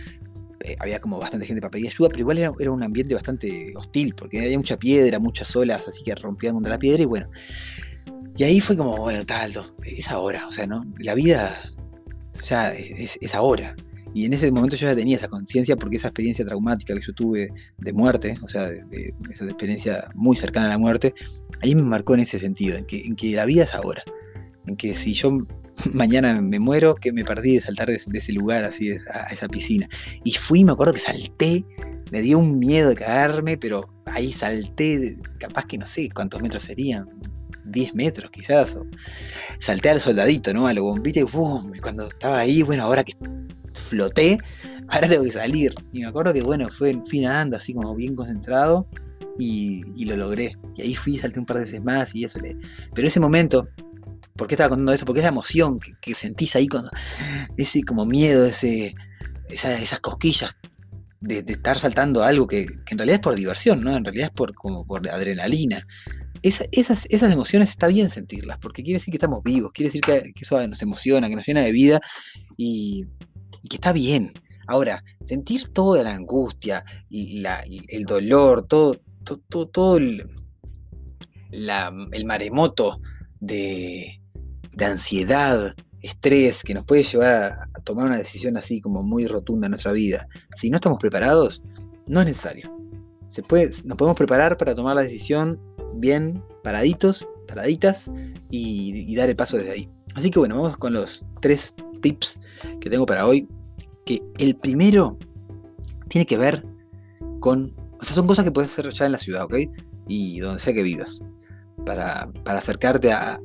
eh, 0.64 0.76
había 0.80 1.00
como 1.00 1.18
bastante 1.18 1.46
gente 1.46 1.60
para 1.60 1.70
pedir 1.70 1.88
ayuda, 1.88 2.08
pero 2.08 2.20
igual 2.20 2.38
era, 2.38 2.52
era, 2.58 2.70
un 2.70 2.82
ambiente 2.82 3.14
bastante 3.14 3.72
hostil, 3.76 4.14
porque 4.14 4.40
había 4.40 4.58
mucha 4.58 4.76
piedra, 4.76 5.18
muchas 5.18 5.54
olas, 5.54 5.86
así 5.86 6.02
que 6.02 6.14
rompían 6.14 6.54
contra 6.54 6.72
la 6.72 6.78
piedra 6.78 7.02
y 7.02 7.06
bueno. 7.06 7.30
Y 8.36 8.44
ahí 8.44 8.60
fue 8.60 8.76
como, 8.76 8.96
bueno, 8.98 9.24
Taldo, 9.24 9.74
es 9.84 10.10
ahora, 10.10 10.46
o 10.46 10.52
sea, 10.52 10.66
¿no? 10.66 10.84
La 10.98 11.14
vida 11.14 11.54
ya 12.44 12.72
es, 12.74 13.34
ahora. 13.34 13.74
Y 14.16 14.24
en 14.24 14.32
ese 14.32 14.50
momento 14.50 14.76
yo 14.76 14.88
ya 14.88 14.96
tenía 14.96 15.18
esa 15.18 15.28
conciencia 15.28 15.76
porque 15.76 15.98
esa 15.98 16.08
experiencia 16.08 16.42
traumática 16.42 16.94
que 16.94 17.02
yo 17.02 17.12
tuve 17.12 17.52
de 17.76 17.92
muerte, 17.92 18.38
o 18.42 18.48
sea, 18.48 18.70
de, 18.70 19.12
esa 19.30 19.44
experiencia 19.44 20.08
muy 20.14 20.38
cercana 20.38 20.68
a 20.68 20.70
la 20.70 20.78
muerte, 20.78 21.12
ahí 21.60 21.74
me 21.74 21.82
marcó 21.82 22.14
en 22.14 22.20
ese 22.20 22.38
sentido, 22.38 22.78
en 22.78 22.86
que, 22.86 23.36
la 23.36 23.44
vida 23.44 23.64
es 23.64 23.74
ahora. 23.74 24.02
En 24.66 24.74
que 24.74 24.94
si 24.94 25.12
yo 25.12 25.36
mañana 25.92 26.40
me 26.40 26.58
muero, 26.58 26.94
que 26.94 27.12
me 27.12 27.26
perdí 27.26 27.56
de 27.56 27.60
saltar 27.60 27.88
de, 27.88 28.00
ese 28.14 28.32
lugar, 28.32 28.64
así, 28.64 28.92
a, 29.12 29.24
esa 29.30 29.48
piscina. 29.48 29.86
Y 30.24 30.32
fui, 30.32 30.64
me 30.64 30.72
acuerdo 30.72 30.94
que 30.94 31.00
salté, 31.00 31.66
me 32.10 32.22
dio 32.22 32.38
un 32.38 32.58
miedo 32.58 32.88
de 32.88 32.94
caerme, 32.94 33.58
pero 33.58 33.86
ahí 34.06 34.32
salté, 34.32 35.14
capaz 35.38 35.66
que 35.66 35.76
no 35.76 35.86
sé 35.86 36.08
cuántos 36.08 36.40
metros 36.40 36.62
serían, 36.62 37.06
10 37.66 37.94
metros 37.94 38.30
quizás. 38.30 38.78
salté 39.58 39.90
al 39.90 40.00
soldadito, 40.00 40.54
¿no? 40.54 40.66
A 40.66 40.72
lo 40.72 40.84
bombito 40.84 41.20
y 41.20 41.24
¡boom! 41.24 41.72
cuando 41.82 42.08
estaba 42.08 42.38
ahí, 42.38 42.62
bueno, 42.62 42.84
ahora 42.84 43.04
que 43.04 43.12
floté, 43.80 44.38
ahora 44.88 45.08
tengo 45.08 45.24
que 45.24 45.32
salir. 45.32 45.74
Y 45.92 46.00
me 46.00 46.06
acuerdo 46.06 46.32
que, 46.32 46.42
bueno, 46.42 46.68
fue, 46.68 47.00
fui 47.08 47.20
nadando 47.20 47.56
así 47.56 47.74
como 47.74 47.94
bien 47.94 48.14
concentrado 48.14 48.86
y, 49.38 50.04
lo 50.04 50.16
logré. 50.16 50.56
Y 50.76 50.82
ahí 50.82 50.94
fui, 50.94 51.16
salté 51.16 51.40
un 51.40 51.46
par 51.46 51.58
de 51.58 51.64
veces 51.64 51.82
más 51.82 52.14
y 52.14 52.24
eso 52.24 52.40
le... 52.40 52.56
Pero 52.94 53.08
ese 53.08 53.20
momento, 53.20 53.68
¿por 54.36 54.46
qué 54.46 54.54
estaba 54.54 54.70
contando 54.70 54.92
eso? 54.92 55.04
Porque 55.04 55.20
esa 55.20 55.28
emoción 55.28 55.78
que, 56.00 56.14
sentís 56.14 56.56
ahí 56.56 56.68
cuando... 56.68 56.90
Ese 57.56 57.82
como 57.82 58.04
miedo, 58.04 58.44
ese, 58.44 58.94
esas 59.48 60.00
cosquillas 60.00 60.56
de, 61.20 61.42
estar 61.46 61.78
saltando 61.78 62.22
algo 62.22 62.46
que, 62.46 62.66
en 62.90 62.98
realidad 62.98 63.16
es 63.16 63.22
por 63.22 63.34
diversión, 63.34 63.82
¿no? 63.82 63.96
En 63.96 64.04
realidad 64.04 64.26
es 64.26 64.32
por, 64.32 64.54
como 64.54 64.86
por 64.86 65.08
adrenalina 65.08 65.86
esas, 66.42 67.06
esas 67.08 67.32
emociones 67.32 67.70
está 67.70 67.88
bien 67.88 68.10
sentirlas, 68.10 68.58
porque 68.58 68.82
quiere 68.82 68.98
decir 68.98 69.12
que 69.12 69.16
estamos 69.16 69.42
vivos, 69.42 69.72
quiere 69.72 69.88
decir 69.88 70.00
que, 70.02 70.32
eso 70.40 70.66
nos 70.68 70.82
emociona, 70.82 71.28
que 71.28 71.36
nos 71.36 71.46
llena 71.46 71.62
de 71.62 71.72
vida 71.72 72.00
y, 72.56 73.06
que 73.68 73.76
está 73.76 73.92
bien. 73.92 74.32
Ahora, 74.68 75.04
sentir 75.24 75.68
toda 75.68 76.02
la 76.02 76.14
angustia, 76.14 76.84
y 77.08 77.44
el 77.88 78.04
dolor, 78.04 78.66
todo, 78.66 78.96
todo, 79.48 79.68
todo, 79.68 79.96
el, 79.96 80.24
maremoto 82.24 83.00
de, 83.40 84.20
ansiedad, 84.80 85.74
estrés 86.02 86.62
que 86.62 86.74
nos 86.74 86.84
puede 86.84 87.04
llevar 87.04 87.68
a, 87.74 87.80
tomar 87.84 88.06
una 88.06 88.18
decisión 88.18 88.56
así 88.56 88.80
como 88.80 89.02
muy 89.02 89.26
rotunda 89.26 89.66
en 89.66 89.70
nuestra 89.70 89.92
vida, 89.92 90.26
si 90.56 90.70
no 90.70 90.76
estamos 90.76 90.98
preparados, 90.98 91.62
no 92.08 92.20
es 92.20 92.26
necesario. 92.26 92.76
Se 93.30 93.42
puede, 93.42 93.70
nos 93.84 93.96
podemos 93.96 94.16
preparar 94.16 94.56
para 94.56 94.74
tomar 94.74 94.96
la 94.96 95.02
decisión 95.02 95.60
bien 95.94 96.42
paraditos, 96.64 97.28
paraditas 97.46 98.10
y, 98.50 99.14
dar 99.14 99.30
el 99.30 99.36
paso 99.36 99.56
desde 99.56 99.70
ahí. 99.70 99.90
Así 100.16 100.30
que 100.30 100.38
bueno, 100.38 100.56
vamos 100.56 100.78
con 100.78 100.94
los 100.94 101.24
tres 101.40 101.74
tips 102.00 102.38
que 102.80 102.88
tengo 102.88 103.04
para 103.04 103.26
hoy. 103.26 103.46
Que 104.06 104.22
el 104.38 104.56
primero 104.56 105.18
tiene 106.08 106.24
que 106.24 106.38
ver 106.38 106.64
con. 107.40 107.74
O 108.00 108.04
sea, 108.04 108.14
son 108.14 108.26
cosas 108.26 108.44
que 108.44 108.50
puedes 108.50 108.70
hacer 108.70 108.90
ya 108.92 109.06
en 109.06 109.12
la 109.12 109.18
ciudad, 109.18 109.44
¿ok? 109.44 109.56
Y 110.08 110.40
donde 110.40 110.58
sea 110.58 110.72
que 110.72 110.82
vivas. 110.82 111.22
Para, 111.84 112.30
acercarte 112.46 113.12
a, 113.12 113.38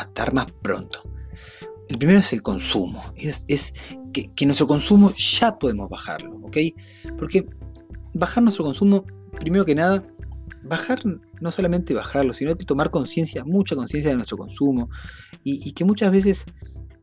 estar 0.00 0.34
más 0.34 0.46
pronto. 0.62 1.00
El 1.88 1.96
primero 1.96 2.20
es 2.20 2.32
el 2.34 2.42
consumo. 2.42 3.02
Es, 3.16 3.46
que, 4.12 4.30
que, 4.34 4.46
nuestro 4.46 4.66
consumo 4.66 5.10
ya 5.14 5.58
podemos 5.58 5.88
bajarlo, 5.88 6.36
¿ok? 6.42 6.58
Porque 7.18 7.48
bajar 8.12 8.42
nuestro 8.42 8.64
consumo, 8.64 9.04
primero 9.40 9.64
que 9.64 9.74
nada, 9.74 10.04
bajar, 10.62 11.02
no 11.04 11.50
solamente 11.50 11.94
bajarlo, 11.94 12.32
sino 12.32 12.56
tomar 12.56 12.90
conciencia, 12.90 13.44
mucha 13.44 13.76
conciencia 13.76 14.10
de 14.10 14.16
nuestro 14.16 14.36
consumo 14.36 14.90
y, 15.44 15.72
que 15.72 15.84
muchas 15.84 16.12
veces, 16.12 16.44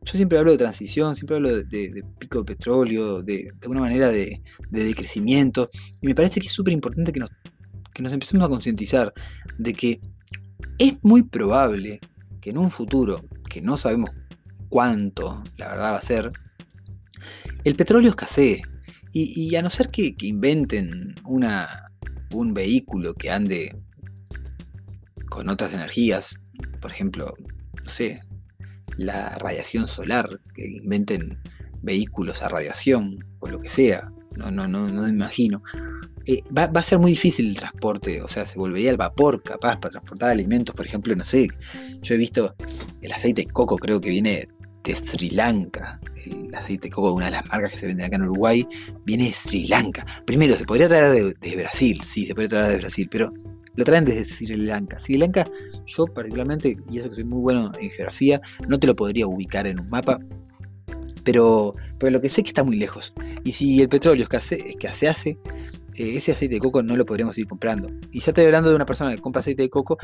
yo 0.02 0.12
siempre 0.12 0.38
hablo 0.38 0.52
de 0.52 0.58
transición, 0.58 1.16
siempre 1.16 1.36
hablo 1.36 1.56
de, 1.64 2.04
pico 2.18 2.38
de 2.38 2.44
petróleo, 2.44 3.22
de, 3.22 3.34
de 3.34 3.52
alguna 3.62 3.80
manera 3.80 4.08
de, 4.08 4.40
decrecimiento 4.70 5.68
y 6.00 6.06
me 6.06 6.14
parece 6.14 6.40
que 6.40 6.46
es 6.46 6.52
súper 6.52 6.72
importante 6.72 7.12
que 7.12 7.20
nos, 7.20 7.30
que 7.94 8.02
nos 8.02 8.12
empecemos 8.12 8.46
a 8.46 8.48
concientizar 8.48 9.12
de 9.58 9.72
que 9.72 10.00
es 10.78 11.02
muy 11.02 11.22
probable 11.22 12.00
que 12.40 12.50
en 12.50 12.58
un 12.58 12.70
futuro, 12.70 13.24
que 13.48 13.62
no 13.62 13.76
sabemos 13.76 14.10
cuánto 14.68 15.42
la 15.56 15.68
verdad 15.68 15.92
va 15.92 15.98
a 15.98 16.02
ser, 16.02 16.32
el 17.64 17.74
petróleo 17.74 18.10
escasee. 18.10 18.62
Y, 19.18 19.56
a 19.56 19.62
no 19.62 19.70
ser 19.70 19.88
que 19.88 20.14
inventen 20.20 21.14
una, 21.24 21.85
un 22.32 22.54
vehículo 22.54 23.14
que 23.14 23.30
ande 23.30 23.76
con 25.28 25.50
otras 25.50 25.72
energías, 25.74 26.40
por 26.80 26.90
ejemplo, 26.90 27.34
no 27.82 27.88
sé, 27.88 28.20
la 28.96 29.30
radiación 29.38 29.88
solar, 29.88 30.40
que 30.54 30.66
inventen 30.68 31.38
vehículos 31.82 32.42
a 32.42 32.48
radiación 32.48 33.24
o 33.40 33.48
lo 33.48 33.60
que 33.60 33.68
sea, 33.68 34.10
no, 34.36 34.50
no, 34.50 34.66
no, 34.66 34.88
no 34.88 35.02
me 35.02 35.10
imagino. 35.10 35.62
Eh, 36.26 36.42
va, 36.56 36.64
a 36.64 36.82
ser 36.82 36.98
muy 36.98 37.12
difícil 37.12 37.48
el 37.48 37.56
transporte, 37.56 38.20
o 38.20 38.26
sea, 38.26 38.46
se 38.46 38.58
volvería 38.58 38.90
el 38.90 38.96
vapor 38.96 39.42
capaz 39.42 39.78
para 39.78 39.92
transportar 39.92 40.30
alimentos, 40.30 40.74
por 40.74 40.84
ejemplo, 40.84 41.14
no 41.14 41.24
sé, 41.24 41.46
yo 42.02 42.14
he 42.14 42.18
visto 42.18 42.54
el 43.00 43.12
aceite 43.12 43.42
de 43.42 43.48
coco, 43.48 43.76
creo 43.76 44.00
que 44.00 44.10
viene 44.10 44.48
de 44.86 44.94
Sri 44.94 45.30
Lanka, 45.30 46.00
el 46.24 46.54
aceite 46.54 46.88
de 46.88 46.92
coco 46.92 47.12
una 47.12 47.26
de 47.26 47.32
las 47.32 47.46
marcas 47.46 47.72
que 47.72 47.78
se 47.78 47.86
venden 47.86 48.06
acá 48.06 48.16
en 48.16 48.22
Uruguay, 48.22 48.66
viene 49.04 49.24
de 49.24 49.32
Sri 49.32 49.66
Lanka. 49.66 50.06
Primero, 50.24 50.56
se 50.56 50.64
podría 50.64 50.88
traer 50.88 51.34
de, 51.34 51.56
Brasil, 51.56 52.00
sí, 52.02 52.26
se 52.26 52.34
podría 52.34 52.48
traer 52.48 52.68
de 52.68 52.78
Brasil, 52.78 53.08
pero 53.10 53.32
lo 53.74 53.84
traen 53.84 54.04
desde 54.04 54.24
Sri 54.24 54.56
Lanka. 54.56 54.98
Sri 54.98 55.18
Lanka, 55.18 55.50
yo 55.86 56.06
particularmente, 56.06 56.76
y 56.88 56.98
eso 56.98 57.10
que 57.10 57.16
soy 57.16 57.24
muy 57.24 57.40
bueno 57.40 57.72
en 57.80 57.90
geografía, 57.90 58.40
no 58.68 58.78
te 58.78 58.86
lo 58.86 58.94
podría 58.94 59.26
ubicar 59.26 59.66
en 59.66 59.80
un 59.80 59.90
mapa, 59.90 60.20
pero, 61.24 61.74
pero 61.98 62.12
lo 62.12 62.20
que 62.20 62.28
sé 62.28 62.40
es 62.40 62.44
que 62.44 62.50
está 62.50 62.62
muy 62.62 62.76
lejos. 62.76 63.12
Y 63.44 63.52
si 63.52 63.82
el 63.82 63.88
petróleo 63.88 64.22
es 64.22 64.28
que 64.78 64.92
se 64.92 65.08
hace, 65.08 65.30
eh, 65.96 66.16
ese 66.16 66.32
aceite 66.32 66.54
de 66.54 66.60
coco 66.60 66.82
no 66.82 66.96
lo 66.96 67.04
podríamos 67.04 67.36
ir 67.38 67.48
comprando. 67.48 67.90
Y 68.12 68.20
ya 68.20 68.30
estoy 68.30 68.44
hablando 68.44 68.70
de 68.70 68.76
una 68.76 68.86
persona 68.86 69.10
que 69.10 69.20
compra 69.20 69.40
aceite 69.40 69.62
de 69.62 69.70
coco 69.70 69.98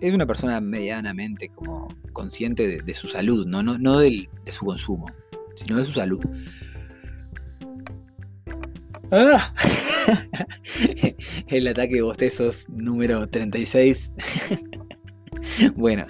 es 0.00 0.14
una 0.14 0.26
persona 0.26 0.60
medianamente 0.60 1.48
como 1.48 1.88
consciente 2.12 2.82
de, 2.82 2.94
su 2.94 3.08
salud, 3.08 3.46
no, 3.46 3.62
no, 3.62 3.78
no 3.78 3.98
de 3.98 4.28
su 4.50 4.64
consumo, 4.64 5.06
sino 5.54 5.76
de 5.78 5.86
su 5.86 5.92
salud. 5.92 6.20
¡Ah! 9.12 9.54
El 11.48 11.68
ataque 11.68 11.96
de 11.96 12.02
bostezos 12.02 12.68
número 12.68 13.26
36. 13.28 14.12
bueno, 15.76 16.06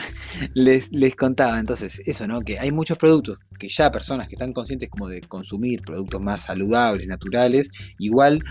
les, 0.54 0.92
les, 0.92 1.16
contaba 1.16 1.58
entonces 1.58 2.00
eso, 2.06 2.26
¿no? 2.26 2.40
Que 2.40 2.58
hay 2.58 2.72
muchos 2.72 2.98
productos 2.98 3.38
que 3.58 3.68
ya 3.68 3.90
personas 3.90 4.28
que 4.28 4.34
están 4.34 4.52
conscientes 4.52 4.88
como 4.88 5.08
de 5.08 5.20
consumir 5.22 5.82
productos 5.82 6.20
más 6.20 6.44
saludables, 6.44 7.06
naturales, 7.06 7.70
igual 7.98 8.42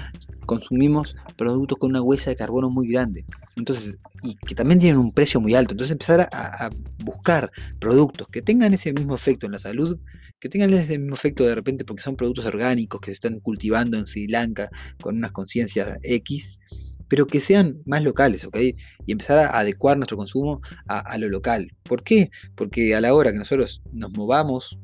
consumimos 0.45 1.15
productos 1.37 1.77
con 1.77 1.91
una 1.91 2.01
huella 2.01 2.25
de 2.25 2.35
carbono 2.35 2.69
muy 2.69 2.87
grande. 2.87 3.25
Entonces, 3.55 3.97
y 4.23 4.35
que 4.35 4.55
también 4.55 4.79
tienen 4.79 4.99
un 4.99 5.11
precio 5.11 5.39
muy 5.39 5.53
alto. 5.55 5.73
Entonces 5.73 5.91
empezar 5.91 6.29
a, 6.31 6.69
buscar 7.03 7.51
productos 7.79 8.27
que 8.27 8.41
tengan 8.41 8.73
ese 8.73 8.91
mismo 8.91 9.13
efecto 9.13 9.45
en 9.45 9.51
la 9.51 9.59
salud, 9.59 9.99
que 10.39 10.49
tengan 10.49 10.73
ese 10.73 10.97
mismo 10.97 11.13
efecto 11.13 11.43
de 11.43 11.53
repente 11.53 11.85
porque 11.85 12.01
son 12.01 12.15
productos 12.15 12.45
orgánicos 12.45 12.99
que 12.99 13.07
se 13.07 13.13
están 13.13 13.39
cultivando 13.39 13.97
en 13.97 14.07
Sri 14.07 14.27
Lanka 14.27 14.69
con 14.99 15.17
unas 15.17 15.31
conciencias 15.31 15.99
X, 16.01 16.59
pero 17.07 17.27
que 17.27 17.39
sean 17.39 17.81
más 17.85 18.03
locales, 18.03 18.45
¿ok? 18.45 18.57
Y 19.05 19.11
empezar 19.11 19.39
a 19.39 19.59
adecuar 19.59 19.97
nuestro 19.97 20.17
consumo 20.17 20.61
a, 20.87 21.17
lo 21.17 21.29
local. 21.29 21.71
¿Por 21.83 22.03
qué? 22.03 22.29
Porque 22.55 22.95
a 22.95 23.01
la 23.01 23.13
hora 23.13 23.31
que 23.31 23.37
nosotros 23.37 23.81
nos 23.91 24.11
movamos 24.11 24.77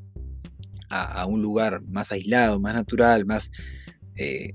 a, 0.90 1.25
un 1.25 1.42
lugar 1.42 1.82
más 1.84 2.12
aislado, 2.12 2.60
más 2.60 2.74
natural, 2.74 3.25
más... 3.25 3.51
Eh, 4.18 4.54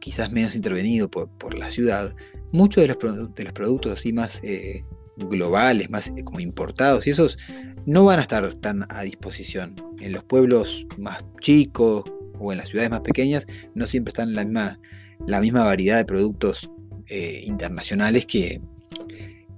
quizás 0.00 0.32
menos 0.32 0.54
intervenido 0.54 1.10
por, 1.10 1.58
la 1.58 1.68
ciudad, 1.68 2.14
muchos 2.50 2.82
de 2.82 2.88
los, 2.88 3.34
de 3.34 3.44
los 3.44 3.52
productos 3.52 3.98
así 3.98 4.12
más 4.12 4.42
eh, 4.42 4.82
globales, 5.18 5.90
más 5.90 6.08
eh, 6.08 6.24
como 6.24 6.40
importados 6.40 7.06
y 7.06 7.10
esos 7.10 7.38
no 7.86 8.04
van 8.04 8.18
a 8.18 8.22
estar 8.22 8.52
tan 8.54 8.86
a 8.90 9.02
disposición. 9.02 9.76
En 10.00 10.12
los 10.12 10.24
pueblos 10.24 10.86
más 10.98 11.24
chicos 11.40 12.04
o 12.38 12.52
en 12.52 12.58
las 12.58 12.68
ciudades 12.68 12.90
más 12.90 13.00
pequeñas 13.00 13.46
no 13.74 13.86
siempre 13.86 14.10
están 14.10 14.34
la 14.34 14.44
misma, 14.44 14.78
la 15.26 15.40
misma 15.40 15.64
variedad 15.64 15.98
de 15.98 16.04
productos 16.04 16.70
eh, 17.08 17.42
internacionales 17.46 18.26
que, 18.26 18.60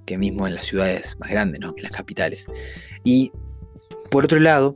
que 0.06 0.18
mismo 0.18 0.46
en 0.46 0.54
las 0.54 0.64
ciudades 0.64 1.16
más 1.20 1.30
grandes, 1.30 1.60
¿no? 1.60 1.74
que 1.74 1.80
en 1.80 1.84
las 1.84 1.96
capitales. 1.96 2.46
Y 3.04 3.32
por 4.10 4.24
otro 4.24 4.40
lado, 4.40 4.74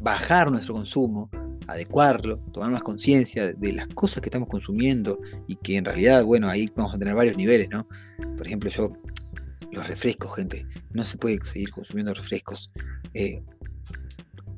bajar 0.00 0.50
nuestro 0.50 0.74
consumo, 0.74 1.28
adecuarlo, 1.66 2.38
tomar 2.52 2.70
más 2.70 2.82
conciencia 2.82 3.52
de 3.52 3.72
las 3.72 3.88
cosas 3.88 4.20
que 4.22 4.28
estamos 4.28 4.48
consumiendo 4.48 5.18
y 5.46 5.56
que 5.56 5.76
en 5.76 5.84
realidad, 5.84 6.24
bueno, 6.24 6.48
ahí 6.48 6.68
vamos 6.74 6.94
a 6.94 6.98
tener 6.98 7.14
varios 7.14 7.36
niveles, 7.36 7.68
¿no? 7.68 7.86
Por 8.36 8.46
ejemplo, 8.46 8.70
yo, 8.70 8.88
los 9.70 9.86
refrescos, 9.86 10.34
gente, 10.34 10.64
no 10.92 11.04
se 11.04 11.18
puede 11.18 11.38
seguir 11.44 11.70
consumiendo 11.70 12.14
refrescos. 12.14 12.70
Eh, 13.14 13.42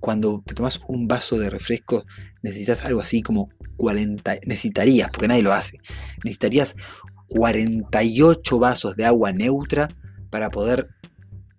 cuando 0.00 0.42
te 0.44 0.54
tomas 0.54 0.80
un 0.88 1.06
vaso 1.06 1.38
de 1.38 1.50
refresco, 1.50 2.04
necesitas 2.42 2.84
algo 2.84 3.00
así 3.00 3.22
como 3.22 3.50
40, 3.76 4.40
necesitarías, 4.46 5.10
porque 5.10 5.28
nadie 5.28 5.42
lo 5.42 5.52
hace, 5.52 5.78
necesitarías 6.24 6.74
48 7.28 8.58
vasos 8.58 8.96
de 8.96 9.04
agua 9.04 9.32
neutra 9.32 9.88
para 10.30 10.50
poder 10.50 10.88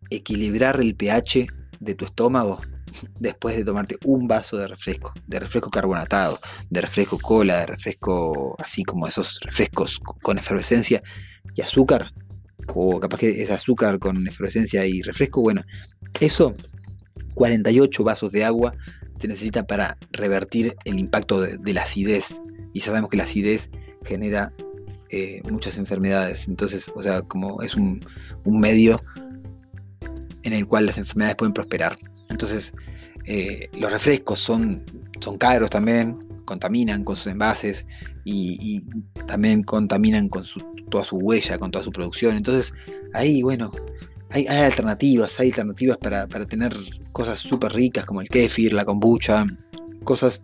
equilibrar 0.10 0.80
el 0.82 0.96
pH 0.96 1.48
de 1.80 1.96
tu 1.96 2.06
estómago 2.06 2.60
después 3.20 3.56
de 3.56 3.64
tomarte 3.64 3.96
un 4.04 4.28
vaso 4.28 4.58
de 4.58 4.68
refresco, 4.68 5.14
de 5.28 5.40
refresco 5.40 5.70
carbonatado, 5.70 6.40
de 6.70 6.82
refresco 6.82 7.18
cola, 7.18 7.60
de 7.60 7.66
refresco 7.68 8.56
así 8.60 8.84
como 8.84 9.08
esos 9.08 9.40
refrescos 9.42 10.00
con 10.22 10.38
efervescencia 10.38 11.02
y 11.56 11.62
azúcar, 11.62 12.12
o 12.74 13.00
capaz 13.00 13.20
que 13.20 13.42
es 13.42 13.50
azúcar 13.50 14.00
con 14.00 14.28
efervescencia 14.28 14.86
y 14.86 15.02
refresco, 15.02 15.42
bueno, 15.42 15.64
eso 16.20 16.54
48 17.36 18.04
vasos 18.04 18.32
de 18.32 18.44
agua 18.44 18.74
se 19.20 19.28
necesita 19.28 19.68
para 19.68 19.98
revertir 20.12 20.76
el 20.86 20.98
impacto 20.98 21.42
de, 21.42 21.74
la 21.74 21.84
acidez. 21.84 22.42
Y 22.74 22.80
sabemos 22.80 23.10
que 23.10 23.18
la 23.18 23.24
acidez 23.24 23.70
genera 24.04 24.54
eh, 25.10 25.42
muchas 25.50 25.78
enfermedades. 25.78 26.48
Entonces, 26.48 26.92
o 26.96 27.02
sea, 27.02 27.22
como 27.22 27.62
es 27.62 27.76
un, 27.76 28.04
medio 28.46 29.04
en 30.44 30.54
el 30.54 30.66
cual 30.66 30.88
las 30.88 30.98
enfermedades 30.98 31.36
pueden 31.36 31.54
prosperar. 31.54 31.98
Entonces, 32.30 32.74
eh, 33.26 33.70
los 33.74 33.92
refrescos 33.92 34.40
son, 34.40 34.84
son 35.20 35.38
caros 35.38 35.70
también, 35.70 36.18
contaminan 36.46 37.04
con 37.04 37.16
sus 37.16 37.28
envases 37.28 37.86
y, 38.26 38.82
también 39.28 39.64
contaminan 39.64 40.28
con 40.30 40.44
toda 40.90 41.04
su 41.04 41.18
huella, 41.18 41.58
con 41.60 41.72
toda 41.72 41.84
su 41.84 41.92
producción. 41.92 42.36
Entonces, 42.36 42.74
ahí, 43.14 43.42
bueno, 43.44 43.72
hay, 44.32 44.48
alternativas, 44.48 45.40
hay 45.40 45.48
alternativas 45.50 45.98
para, 45.98 46.28
tener 46.28 46.74
cosas 47.12 47.40
súper 47.40 47.74
ricas 47.74 48.06
como 48.06 48.22
el 48.22 48.30
kéfir, 48.30 48.74
la 48.74 48.86
kombucha, 48.86 49.46
cosas 50.04 50.42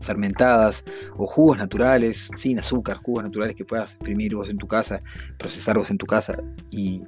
fermentadas 0.00 0.84
o 1.16 1.26
jugos 1.26 1.58
naturales, 1.58 2.30
sin 2.36 2.58
azúcar, 2.58 2.98
jugos 3.02 3.24
naturales 3.24 3.56
que 3.56 3.64
puedas 3.64 3.94
exprimir 3.94 4.34
vos 4.34 4.48
en 4.48 4.58
tu 4.58 4.68
casa, 4.68 5.02
procesar 5.38 5.78
vos 5.78 5.90
en 5.90 5.98
tu 5.98 6.06
casa 6.06 6.36
y, 6.70 7.02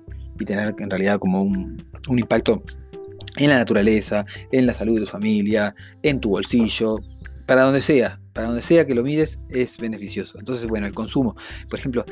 tener 0.46 0.72
en 0.78 0.88
realidad 0.88 1.18
como 1.18 1.42
un, 1.42 1.84
un, 2.08 2.18
impacto 2.18 2.62
en 3.38 3.50
la 3.50 3.58
naturaleza, 3.58 4.24
en 4.52 4.66
la 4.66 4.74
salud 4.74 4.94
de 4.94 5.00
tu 5.00 5.06
familia, 5.08 5.74
en 6.04 6.20
tu 6.20 6.30
bolsillo, 6.30 7.00
para 7.44 7.64
donde 7.64 7.82
sea, 7.82 8.20
para 8.34 8.46
donde 8.46 8.62
sea 8.62 8.86
que 8.86 8.94
lo 8.94 9.02
mires 9.02 9.40
es 9.48 9.78
beneficioso. 9.78 10.38
Entonces, 10.38 10.68
bueno, 10.68 10.86
el 10.86 10.94
consumo, 10.94 11.34
por 11.68 11.78
ejemplo, 11.80 12.04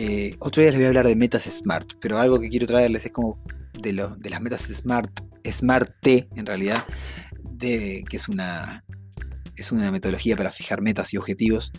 eh, 0.00 0.36
otro 0.38 0.62
día 0.62 0.70
les 0.70 0.78
voy 0.78 0.84
a 0.84 0.88
hablar 0.90 1.08
de 1.08 1.16
metas 1.16 1.42
smart, 1.42 1.94
pero 2.00 2.20
algo 2.20 2.38
que 2.38 2.48
quiero 2.48 2.68
traerles 2.68 3.04
es 3.04 3.10
como 3.10 3.36
de, 3.82 3.92
lo, 3.92 4.14
de 4.14 4.30
las 4.30 4.40
metas 4.40 4.62
smart, 4.72 5.10
smart 5.44 5.90
T 6.02 6.28
en 6.36 6.46
realidad, 6.46 6.86
de, 7.42 8.04
que 8.08 8.16
es 8.16 8.28
una, 8.28 8.84
es 9.56 9.72
una 9.72 9.90
metodología 9.90 10.36
para 10.36 10.52
fijar 10.52 10.82
metas 10.82 11.12
y 11.12 11.16
objetivos. 11.16 11.72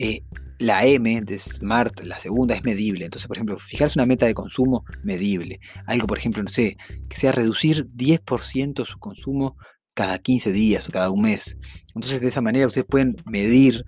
Eh, 0.00 0.22
la 0.58 0.84
M 0.84 1.20
de 1.20 1.38
Smart, 1.38 2.00
la 2.00 2.18
segunda, 2.18 2.56
es 2.56 2.64
medible. 2.64 3.04
Entonces, 3.04 3.28
por 3.28 3.36
ejemplo, 3.36 3.56
fijarse 3.60 4.00
una 4.00 4.06
meta 4.06 4.26
de 4.26 4.34
consumo 4.34 4.84
medible. 5.04 5.60
Algo, 5.86 6.08
por 6.08 6.18
ejemplo, 6.18 6.42
no 6.42 6.48
sé, 6.48 6.76
que 7.08 7.16
sea 7.16 7.30
reducir 7.30 7.86
10% 7.94 8.84
su 8.84 8.98
consumo 8.98 9.56
cada 9.94 10.18
15 10.18 10.50
días 10.50 10.88
o 10.88 10.92
cada 10.92 11.08
un 11.12 11.22
mes. 11.22 11.56
Entonces, 11.94 12.20
de 12.20 12.26
esa 12.26 12.40
manera 12.40 12.66
ustedes 12.66 12.88
pueden 12.88 13.14
medir 13.26 13.84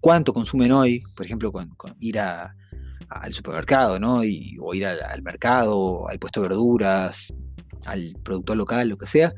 cuánto 0.00 0.32
consumen 0.32 0.72
hoy, 0.72 1.02
por 1.14 1.26
ejemplo, 1.26 1.52
con 1.52 1.94
ir 2.00 2.18
a, 2.20 2.54
al 3.08 3.32
supermercado, 3.32 3.98
¿no? 3.98 4.24
Y, 4.24 4.56
o 4.60 4.74
ir 4.74 4.86
al, 4.86 5.22
mercado, 5.22 6.08
al 6.08 6.18
puesto 6.18 6.42
de 6.42 6.48
verduras, 6.48 7.32
al 7.86 8.14
productor 8.22 8.56
local, 8.56 8.88
lo 8.88 8.96
que 8.96 9.06
sea, 9.06 9.32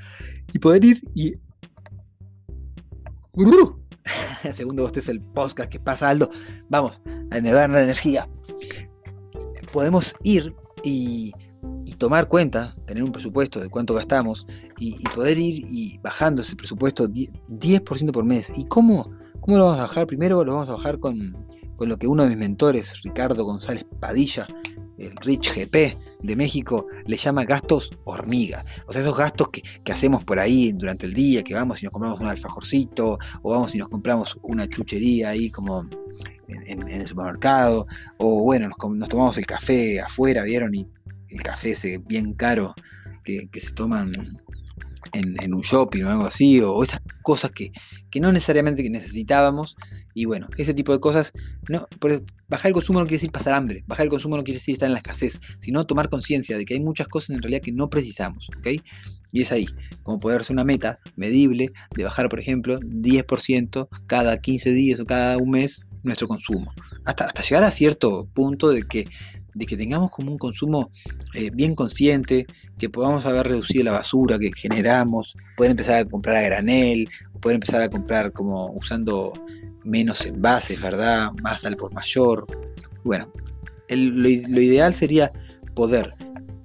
y 0.52 0.58
poder 0.58 0.84
ir 0.84 1.00
y... 1.14 1.34
Segundo 4.52 4.84
usted 4.84 5.00
es 5.00 5.08
el 5.08 5.20
podcast 5.20 5.70
que 5.70 5.78
pasa 5.78 6.08
Aldo. 6.08 6.30
Vamos, 6.68 7.00
a 7.30 7.40
negar 7.40 7.70
la 7.70 7.82
energía. 7.82 8.28
Podemos 9.72 10.14
ir 10.24 10.54
y, 10.82 11.32
tomar 11.98 12.28
cuenta, 12.28 12.74
tener 12.86 13.02
un 13.02 13.12
presupuesto 13.12 13.60
de 13.60 13.68
cuánto 13.68 13.94
gastamos 13.94 14.46
y, 14.78 14.96
poder 15.14 15.38
ir 15.38 15.66
y 15.68 15.98
bajando 15.98 16.42
ese 16.42 16.56
presupuesto 16.56 17.08
10%, 17.08 18.12
por 18.12 18.24
mes. 18.24 18.52
¿Y 18.56 18.64
cómo, 18.66 19.10
cómo 19.40 19.58
lo 19.58 19.64
vamos 19.64 19.78
a 19.78 19.82
bajar? 19.82 20.06
Primero 20.06 20.44
lo 20.44 20.54
vamos 20.54 20.68
a 20.68 20.72
bajar 20.72 20.98
con, 20.98 21.36
con 21.78 21.88
lo 21.88 21.96
que 21.96 22.08
uno 22.08 22.24
de 22.24 22.30
mis 22.30 22.38
mentores, 22.38 23.00
Ricardo 23.02 23.44
González 23.44 23.86
Padilla, 24.00 24.46
el 24.98 25.16
Rich 25.16 25.54
GP 25.54 25.96
de 26.22 26.36
México, 26.36 26.86
le 27.06 27.16
llama 27.16 27.44
gastos 27.44 27.92
hormiga. 28.04 28.64
O 28.88 28.92
sea, 28.92 29.00
esos 29.00 29.16
gastos 29.16 29.48
que, 29.50 29.62
hacemos 29.92 30.24
por 30.24 30.40
ahí 30.40 30.72
durante 30.72 31.06
el 31.06 31.14
día, 31.14 31.44
que 31.44 31.54
vamos 31.54 31.80
y 31.80 31.86
nos 31.86 31.92
compramos 31.92 32.20
un 32.20 32.26
alfajorcito, 32.26 33.16
o 33.42 33.50
vamos 33.52 33.74
y 33.76 33.78
nos 33.78 33.88
compramos 33.88 34.36
una 34.42 34.68
chuchería 34.68 35.30
ahí 35.30 35.50
como 35.50 35.88
en, 36.48 36.88
el 36.88 37.06
supermercado, 37.06 37.86
o 38.18 38.42
bueno, 38.42 38.68
nos, 38.68 39.08
tomamos 39.08 39.38
el 39.38 39.46
café 39.46 40.00
afuera, 40.00 40.42
¿vieron? 40.42 40.74
Y 40.74 40.84
el 41.28 41.42
café 41.42 41.72
ese 41.72 41.98
bien 41.98 42.32
caro 42.32 42.74
que, 43.22 43.48
se 43.60 43.72
toman 43.72 44.12
en, 45.18 45.54
un 45.54 45.60
shopping 45.62 46.04
o 46.04 46.10
algo 46.10 46.26
así, 46.26 46.60
o 46.60 46.82
esas 46.82 47.00
cosas 47.22 47.50
que, 47.52 47.72
que 48.10 48.20
no 48.20 48.32
necesariamente 48.32 48.88
necesitábamos, 48.88 49.76
y 50.14 50.24
bueno, 50.24 50.48
ese 50.56 50.74
tipo 50.74 50.92
de 50.92 51.00
cosas, 51.00 51.32
no, 51.68 51.86
bajar 52.48 52.68
el 52.68 52.74
consumo 52.74 53.00
no 53.00 53.06
quiere 53.06 53.18
decir 53.18 53.30
pasar 53.30 53.52
hambre, 53.52 53.84
bajar 53.86 54.04
el 54.04 54.10
consumo 54.10 54.36
no 54.36 54.42
quiere 54.42 54.58
decir 54.58 54.72
estar 54.74 54.86
en 54.86 54.92
la 54.92 54.98
escasez, 54.98 55.38
sino 55.58 55.86
tomar 55.86 56.08
conciencia 56.08 56.56
de 56.56 56.64
que 56.64 56.74
hay 56.74 56.80
muchas 56.80 57.08
cosas 57.08 57.30
en 57.30 57.42
realidad 57.42 57.62
que 57.62 57.72
no 57.72 57.90
precisamos. 57.90 58.48
Y 59.30 59.42
es 59.42 59.52
ahí, 59.52 59.66
como 60.02 60.20
poder 60.20 60.42
ser 60.42 60.54
una 60.54 60.64
meta 60.64 60.98
medible 61.16 61.70
de 61.96 62.04
bajar, 62.04 62.28
por 62.28 62.40
ejemplo, 62.40 62.80
10% 62.80 63.88
cada 64.06 64.38
15 64.38 64.72
días 64.72 65.00
o 65.00 65.04
cada 65.04 65.36
un 65.36 65.50
mes 65.50 65.84
nuestro 66.02 66.28
consumo. 66.28 66.72
Hasta, 67.04 67.26
hasta 67.26 67.42
llegar 67.42 67.64
a 67.64 67.70
cierto 67.70 68.26
punto 68.32 68.70
de 68.70 68.82
que, 68.82 69.06
de 69.58 69.66
que 69.66 69.76
tengamos 69.76 70.10
como 70.10 70.30
un 70.30 70.38
consumo 70.38 70.90
eh, 71.34 71.50
bien 71.52 71.74
consciente, 71.74 72.46
que 72.78 72.88
podamos 72.88 73.26
haber 73.26 73.48
reducido 73.48 73.84
la 73.84 73.92
basura 73.92 74.38
que 74.38 74.52
generamos, 74.54 75.36
poder 75.56 75.72
empezar 75.72 75.96
a 75.96 76.04
comprar 76.04 76.36
a 76.36 76.42
granel, 76.42 77.08
poder 77.40 77.56
empezar 77.56 77.82
a 77.82 77.88
comprar 77.88 78.32
como 78.32 78.70
usando 78.72 79.32
menos 79.84 80.24
envases, 80.26 80.80
¿verdad? 80.80 81.32
Más 81.42 81.64
al 81.64 81.76
por 81.76 81.92
mayor. 81.92 82.46
Bueno, 83.02 83.32
lo, 83.88 84.28
ideal 84.60 84.94
sería 84.94 85.32
poder 85.74 86.14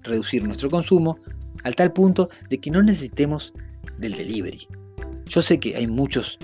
reducir 0.04 0.44
nuestro 0.44 0.70
consumo 0.70 1.18
al 1.64 1.76
tal 1.76 1.94
punto 1.94 2.30
de 2.50 2.60
que 2.60 2.70
no 2.70 2.84
necesitemos 2.84 3.54
del 3.98 4.14
delivery. 4.14 4.68
Yo 5.26 5.42
sé 5.42 5.60
que 5.60 5.76
hay 5.76 5.88
muchas 5.88 6.38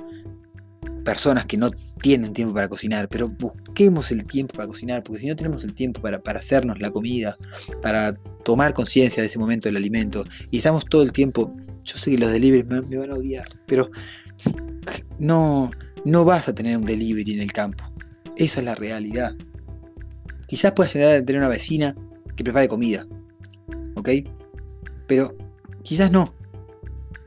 personas 1.03 1.45
que 1.45 1.57
no 1.57 1.69
tienen 2.01 2.33
tiempo 2.33 2.53
para 2.53 2.67
cocinar, 2.67 3.07
pero 3.09 3.27
busquemos 3.27 4.12
el 4.12 4.25
tiempo 4.25 4.55
para 4.55 4.67
cocinar, 4.67 5.03
porque 5.03 5.21
si 5.21 5.27
no 5.27 5.35
tenemos 5.35 5.63
el 5.63 5.73
tiempo 5.73 6.01
para, 6.01 6.21
para 6.21 6.39
hacernos 6.39 6.79
la 6.79 6.91
comida, 6.91 7.38
para 7.81 8.13
tomar 8.43 8.73
conciencia 8.73 9.21
de 9.21 9.27
ese 9.27 9.39
momento 9.39 9.67
del 9.67 9.77
alimento, 9.77 10.23
y 10.51 10.57
estamos 10.57 10.85
todo 10.85 11.03
el 11.03 11.12
tiempo, 11.12 11.55
yo 11.83 11.97
sé 11.97 12.12
que 12.12 12.17
los 12.17 12.31
delivery 12.31 12.63
me, 12.63 12.97
van 12.97 13.12
a 13.12 13.15
odiar, 13.15 13.47
pero 13.65 13.89
no, 15.17 15.71
no 16.05 16.25
vas 16.25 16.47
a 16.47 16.55
tener 16.55 16.77
un 16.77 16.85
delivery 16.85 17.33
en 17.33 17.41
el 17.41 17.51
campo. 17.51 17.83
Esa 18.38 18.59
es 18.59 18.65
la 18.65 18.75
realidad. 18.75 19.35
Quizás 20.47 20.71
puedas 20.71 20.93
tener 20.93 21.38
una 21.38 21.49
vecina 21.49 21.95
que 22.35 22.43
prepare 22.43 22.67
comida. 22.67 23.05
¿Ok? 23.95 24.09
Pero 25.07 25.35
quizás 25.83 26.12
no. 26.12 26.33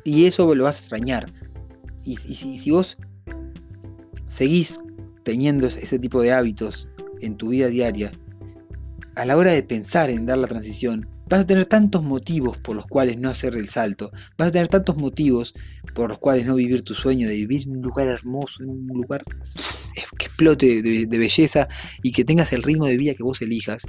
Y 0.05 0.27
eso 0.27 0.55
lo 0.55 0.65
vas 0.65 0.77
a 0.77 0.79
extrañar. 0.81 1.33
Y, 2.05 2.17
si, 2.17 2.71
vos 2.71 2.99
seguís 4.33 4.81
teniendo 5.25 5.67
ese 5.67 5.99
tipo 5.99 6.23
de 6.23 6.33
hábitos 6.33 6.89
en 7.21 7.37
tu 7.37 7.51
vida 7.51 7.69
diaria, 7.69 8.13
a 9.15 9.25
la 9.27 9.37
hora 9.37 9.53
de 9.53 9.63
pensar 9.63 10.11
en 10.11 10.27
dar 10.27 10.39
la 10.39 10.49
transición, 10.49 11.07
vas 11.29 11.41
a 11.41 11.47
tener 11.47 11.67
tantos 11.67 12.03
motivos 12.03 12.59
por 12.59 12.75
los 12.75 12.87
cuales 12.87 13.19
no 13.19 13.29
hacer 13.29 13.55
el 13.57 13.69
salto, 13.69 14.11
vas 14.39 14.49
a 14.49 14.53
tener 14.53 14.69
tantos 14.69 14.97
motivos 14.97 15.55
por 15.95 16.09
los 16.09 16.19
cuales 16.19 16.47
no 16.47 16.55
vivir 16.55 16.83
tu 16.83 16.95
sueño 16.95 17.29
de 17.29 17.35
vivir 17.35 17.63
en 17.63 17.77
un 17.77 17.83
lugar 17.83 18.09
hermoso, 18.09 18.63
en 18.63 18.71
un 18.71 18.87
lugar 18.89 19.23
que 20.19 20.27
explote 20.27 20.83
de, 20.83 21.19
belleza 21.19 21.69
y 22.03 22.13
que 22.13 22.25
tengas 22.25 22.53
el 22.53 22.63
ritmo 22.63 22.87
de 22.87 22.97
vida 22.97 23.15
que 23.15 23.23
vos 23.23 23.43
elijas, 23.43 23.83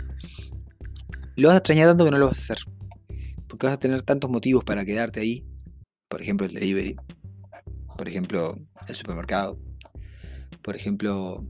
lo 1.36 1.47
vas 1.47 1.56
a 1.56 1.58
extrañar 1.60 1.88
tanto 1.88 2.06
que 2.06 2.12
no 2.12 2.17
lo 2.17 2.27
vas 2.27 2.38
a 2.38 2.41
hacer. 2.41 2.58
Porque 3.47 3.67
vas 3.67 3.75
a 3.75 3.79
tener 3.79 4.01
tantos 4.01 4.29
motivos 4.29 4.63
para 4.63 4.84
quedarte 4.84 5.19
ahí. 5.19 5.45
Por 6.10 6.21
ejemplo, 6.21 6.47
el 6.47 6.53
delivery. 6.53 6.95
Por 7.97 8.08
ejemplo, 8.08 8.58
el 8.88 8.95
supermercado. 8.95 9.58
Por 10.63 10.76
ejemplo, 10.76 11.45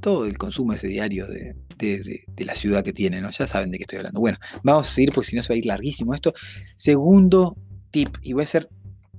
todo 0.00 0.26
el 0.26 0.38
consumo 0.38 0.72
ese 0.72 0.88
diario 0.88 1.26
de, 1.26 1.54
la 2.38 2.54
ciudad 2.54 2.82
que 2.82 2.92
tiene, 2.92 3.20
¿no? 3.20 3.30
Ya 3.30 3.46
saben 3.46 3.70
de 3.70 3.78
qué 3.78 3.84
estoy 3.84 3.98
hablando. 3.98 4.20
Bueno, 4.20 4.38
vamos 4.62 4.88
a 4.88 4.90
seguir 4.90 5.12
porque 5.12 5.30
si 5.30 5.36
no 5.36 5.42
se 5.42 5.48
va 5.48 5.54
a 5.54 5.58
ir 5.58 5.66
larguísimo 5.66 6.14
esto. 6.14 6.32
Segundo 6.76 7.56
tip, 7.90 8.16
y 8.22 8.32
voy 8.32 8.42
a 8.42 8.44
hacer 8.44 8.68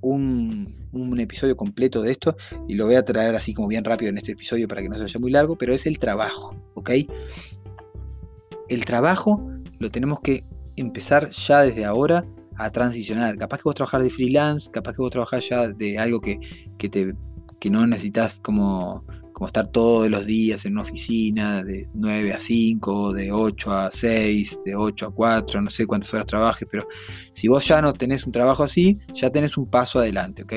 un, 0.02 1.20
episodio 1.20 1.56
completo 1.56 2.02
de 2.02 2.12
esto 2.12 2.36
y 2.68 2.76
lo 2.76 2.86
voy 2.86 2.96
a 2.96 3.04
traer 3.04 3.36
así 3.36 3.54
como 3.54 3.68
bien 3.68 3.84
rápido 3.84 4.10
en 4.10 4.18
este 4.18 4.34
episodio 4.34 4.68
para 4.68 4.82
que 4.82 4.90
no 4.90 4.96
se 4.96 5.02
vaya 5.02 5.20
muy 5.20 5.32
largo, 5.32 5.58
pero 5.58 5.74
es 5.74 5.86
el 5.86 5.98
trabajo, 5.98 6.56
¿ok? 6.76 6.92
El 8.70 8.86
trabajo 8.86 9.50
lo 9.80 9.90
tenemos 9.90 10.20
que 10.22 10.44
empezar 10.76 11.30
ya 11.32 11.62
desde 11.62 11.86
ahora 11.86 12.26
a 12.58 12.70
transicionar. 12.70 13.38
Capaz 13.38 13.58
que 13.58 13.64
vos 13.66 13.76
trabajar 13.76 14.04
de 14.04 14.10
freelance, 14.10 14.70
capaz 14.72 14.94
que 14.94 15.02
vos 15.02 15.12
trabajar 15.12 15.40
ya 15.42 15.68
de 15.70 15.98
algo 15.98 16.22
que, 16.22 16.40
que, 16.78 16.90
te, 16.90 17.14
que 17.66 17.72
no 17.72 17.88
necesitas 17.88 18.40
como 18.42 19.04
como 19.34 19.48
estar 19.48 19.66
todos 19.66 20.08
los 20.08 20.28
días 20.28 20.66
en 20.66 20.74
una 20.74 20.84
oficina 20.84 21.64
de 21.64 21.88
9 21.96 22.32
a 22.32 22.40
5, 22.40 23.12
de 23.14 23.32
8 23.32 23.74
a 23.74 23.92
6, 23.92 24.60
de 24.64 24.76
8 24.76 25.08
a 25.08 25.12
4, 25.12 25.62
no 25.62 25.70
sé 25.70 25.88
cuántas 25.88 26.14
horas 26.14 26.28
trabajes, 26.28 26.66
pero 26.72 26.88
si 27.34 27.48
vos 27.48 27.68
ya 27.68 27.82
no 27.82 27.92
tenés 27.92 28.26
un 28.26 28.32
trabajo 28.32 28.64
así, 28.64 29.00
ya 29.14 29.32
tenés 29.32 29.58
un 29.58 29.66
paso 29.66 30.00
adelante, 30.00 30.44
¿ok? 30.44 30.54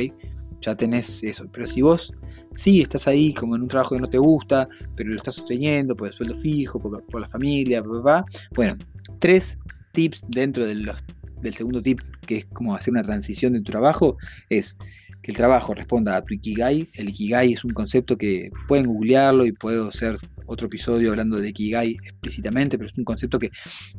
Ya 0.60 0.76
tenés 0.76 1.24
eso. 1.24 1.46
Pero 1.50 1.66
si 1.66 1.82
vos 1.82 2.12
sí 2.52 2.82
estás 2.82 3.08
ahí 3.08 3.32
como 3.32 3.56
en 3.56 3.62
un 3.62 3.68
trabajo 3.68 3.96
que 3.96 4.02
no 4.02 4.06
te 4.06 4.18
gusta, 4.18 4.68
pero 4.94 5.10
lo 5.10 5.16
estás 5.16 5.36
sosteniendo 5.36 5.96
por 5.96 6.08
el 6.08 6.14
sueldo 6.14 6.34
fijo, 6.36 6.78
por, 6.78 7.20
la 7.20 7.26
familia, 7.26 7.82
papá, 7.82 8.24
bueno, 8.54 8.76
tres 9.18 9.58
tips 9.92 10.22
dentro 10.28 10.64
de 10.64 10.74
los, 10.74 11.02
del 11.40 11.54
segundo 11.54 11.82
tip, 11.82 12.00
que 12.26 12.36
es 12.36 12.44
como 12.52 12.76
hacer 12.76 12.92
una 12.92 13.02
transición 13.02 13.54
de 13.54 13.60
tu 13.62 13.72
trabajo, 13.72 14.18
es 14.50 14.76
que 15.22 15.32
el 15.32 15.36
trabajo 15.36 15.74
responda 15.74 16.16
a 16.16 16.22
tu 16.22 16.34
Ikigai. 16.34 16.88
El 16.94 17.08
Ikigai 17.08 17.52
es 17.52 17.64
un 17.64 17.72
concepto 17.72 18.16
que 18.16 18.50
pueden 18.66 18.86
googlearlo 18.86 19.46
y 19.46 19.52
puedo 19.52 19.88
hacer 19.88 20.14
otro 20.46 20.66
episodio 20.66 21.10
hablando 21.10 21.38
de 21.38 21.48
Ikigai 21.48 21.96
explícitamente, 22.02 22.78
pero 22.78 22.88
es 22.88 22.96
un 22.96 23.04
concepto 23.04 23.38
que, 23.38 23.50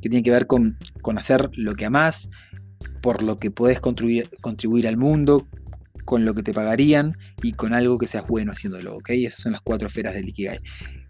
tiene 0.02 0.24
que 0.24 0.32
ver 0.32 0.48
con, 0.48 0.78
con, 1.02 1.18
hacer 1.18 1.50
lo 1.56 1.74
que 1.74 1.86
amás, 1.86 2.30
por 3.02 3.22
lo 3.22 3.40
que 3.40 3.52
contribuir, 3.52 4.30
contribuir 4.42 4.88
al 4.88 4.98
mundo, 4.98 5.48
con 6.06 6.26
lo 6.26 6.34
que 6.34 6.42
te 6.42 6.54
pagarían 6.54 7.16
y 7.44 7.52
con 7.52 7.74
algo 7.74 7.98
que 7.98 8.08
seas 8.08 8.26
bueno 8.28 8.52
haciéndolo, 8.52 8.96
¿ok? 8.96 9.10
Esas 9.12 9.42
son 9.42 9.52
las 9.52 9.62
cuatro 9.62 9.88
esferas 9.88 10.16
del 10.16 10.30
Ikigai 10.30 10.60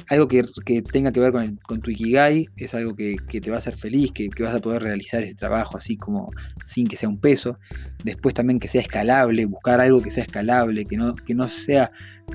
algo 0.09 0.27
que, 0.27 0.43
tenga 0.81 1.11
que 1.11 1.19
ver 1.19 1.31
con, 1.31 1.81
tu 1.81 1.91
Ikigai 1.91 2.47
es 2.57 2.73
algo 2.73 2.95
que, 2.95 3.15
te 3.29 3.49
va 3.49 3.57
a 3.57 3.59
hacer 3.59 3.77
feliz, 3.77 4.11
que, 4.11 4.29
vas 4.39 4.55
a 4.55 4.59
poder 4.59 4.81
realizar 4.81 5.23
ese 5.23 5.35
trabajo 5.35 5.77
así 5.77 5.97
como 5.97 6.31
sin 6.65 6.87
que 6.87 6.97
sea 6.97 7.09
un 7.09 7.19
peso. 7.19 7.59
Después 8.03 8.33
también 8.33 8.59
que 8.59 8.67
sea 8.67 8.81
escalable, 8.81 9.45
buscar 9.45 9.79
algo 9.79 10.01
que 10.01 10.09
sea 10.09 10.23
escalable, 10.23 10.85
que 10.85 10.97
no, 10.97 11.15
que 11.15 11.35
no 11.35 11.47
sea 11.47 11.91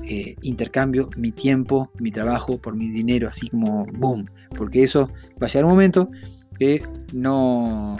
eh, 0.07 0.35
intercambio 0.41 1.09
mi 1.17 1.31
tiempo, 1.31 1.91
mi 1.99 2.11
trabajo 2.11 2.57
por 2.57 2.75
mi 2.75 2.87
dinero, 2.89 3.27
así 3.27 3.49
como 3.49 3.85
boom. 3.85 4.25
Porque 4.55 4.83
eso 4.83 5.09
va 5.41 5.47
a 5.47 5.49
llegar 5.49 5.65
un 5.65 5.71
momento 5.71 6.09
que 6.57 6.81
no, 7.11 7.97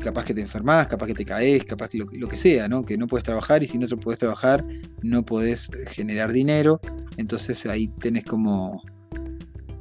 capaz 0.00 0.24
que 0.24 0.34
te 0.34 0.40
enfermas, 0.40 0.86
capaz 0.88 1.06
que 1.06 1.14
te 1.14 1.24
caes, 1.24 1.64
capaz 1.64 1.88
que 1.88 1.98
lo, 1.98 2.06
que 2.06 2.36
sea, 2.36 2.68
¿no? 2.68 2.84
Que 2.84 2.96
no 2.96 3.06
puedes 3.06 3.24
trabajar 3.24 3.62
y 3.62 3.68
si 3.68 3.78
no 3.78 3.86
te 3.86 3.96
puedes 3.96 4.18
trabajar, 4.18 4.64
no 5.02 5.24
puedes 5.24 5.70
generar 5.86 6.32
dinero 6.32 6.80
entonces 7.16 7.64
ahí 7.66 7.88
tenés 8.00 8.24
como, 8.24 8.82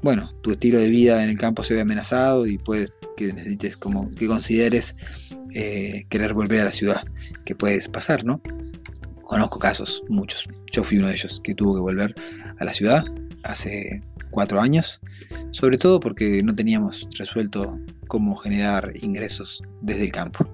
bueno, 0.01 0.31
tu 0.41 0.51
estilo 0.51 0.79
de 0.79 0.89
vida 0.89 1.23
en 1.23 1.29
el 1.29 1.37
campo 1.37 1.63
se 1.63 1.73
ve 1.73 1.81
amenazado 1.81 2.45
y 2.45 2.57
puedes 2.57 2.93
que 3.17 3.31
necesites 3.31 3.77
como 3.77 4.09
que 4.15 4.27
consideres 4.27 4.95
eh, 5.53 6.05
querer 6.09 6.33
volver 6.33 6.61
a 6.61 6.65
la 6.65 6.71
ciudad, 6.71 7.03
que 7.45 7.55
puedes 7.55 7.89
pasar, 7.89 8.23
¿no? 8.25 8.41
Conozco 9.23 9.59
casos, 9.59 10.03
muchos. 10.09 10.47
Yo 10.71 10.83
fui 10.83 10.97
uno 10.97 11.07
de 11.07 11.13
ellos 11.13 11.39
que 11.43 11.55
tuvo 11.55 11.75
que 11.75 11.81
volver 11.81 12.15
a 12.59 12.65
la 12.65 12.73
ciudad 12.73 13.05
hace 13.43 14.01
cuatro 14.31 14.59
años, 14.59 14.99
sobre 15.51 15.77
todo 15.77 15.99
porque 15.99 16.41
no 16.43 16.55
teníamos 16.55 17.07
resuelto 17.17 17.79
cómo 18.13 18.35
generar 18.35 18.93
ingresos 19.01 19.63
desde 19.81 20.03
el 20.03 20.11
campo. 20.11 20.47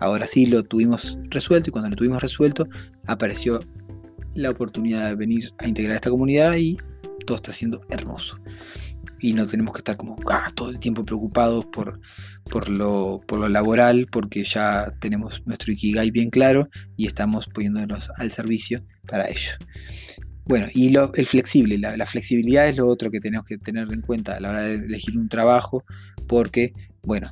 Ahora 0.00 0.26
sí 0.26 0.44
lo 0.44 0.62
tuvimos 0.62 1.16
resuelto 1.30 1.70
y 1.70 1.72
cuando 1.72 1.88
lo 1.88 1.96
tuvimos 1.96 2.20
resuelto 2.20 2.68
apareció 3.06 3.64
la 4.34 4.50
oportunidad 4.50 5.08
de 5.08 5.14
venir 5.14 5.50
a 5.56 5.66
integrar 5.66 5.96
esta 5.96 6.10
comunidad 6.10 6.56
y 6.56 6.76
todo 7.24 7.38
está 7.38 7.52
siendo 7.52 7.80
hermoso. 7.88 8.38
Y 9.18 9.32
no 9.32 9.46
tenemos 9.46 9.72
que 9.72 9.78
estar 9.78 9.96
como 9.96 10.14
ah, 10.30 10.50
todo 10.54 10.68
el 10.68 10.78
tiempo 10.78 11.02
preocupados 11.02 11.64
por, 11.72 11.98
por, 12.50 12.68
lo, 12.68 13.22
por 13.26 13.40
lo 13.40 13.48
laboral, 13.48 14.06
porque 14.12 14.44
ya 14.44 14.92
tenemos 15.00 15.42
nuestro 15.46 15.72
Ikigai 15.72 16.10
bien 16.10 16.28
claro 16.28 16.68
y 16.98 17.06
estamos 17.06 17.46
poniéndonos 17.46 18.10
al 18.18 18.30
servicio 18.30 18.84
para 19.06 19.26
ello. 19.26 19.52
Bueno, 20.44 20.66
y 20.74 20.90
lo, 20.90 21.14
el 21.14 21.26
flexible, 21.26 21.78
la, 21.78 21.96
la, 21.96 22.06
flexibilidad 22.06 22.68
es 22.68 22.76
lo 22.76 22.88
otro 22.88 23.10
que 23.10 23.20
tenemos 23.20 23.46
que 23.46 23.56
tener 23.56 23.90
en 23.90 24.00
cuenta 24.00 24.34
a 24.34 24.40
la 24.40 24.50
hora 24.50 24.62
de 24.62 24.74
elegir 24.74 25.16
un 25.16 25.28
trabajo, 25.28 25.84
porque, 26.26 26.72
bueno, 27.02 27.30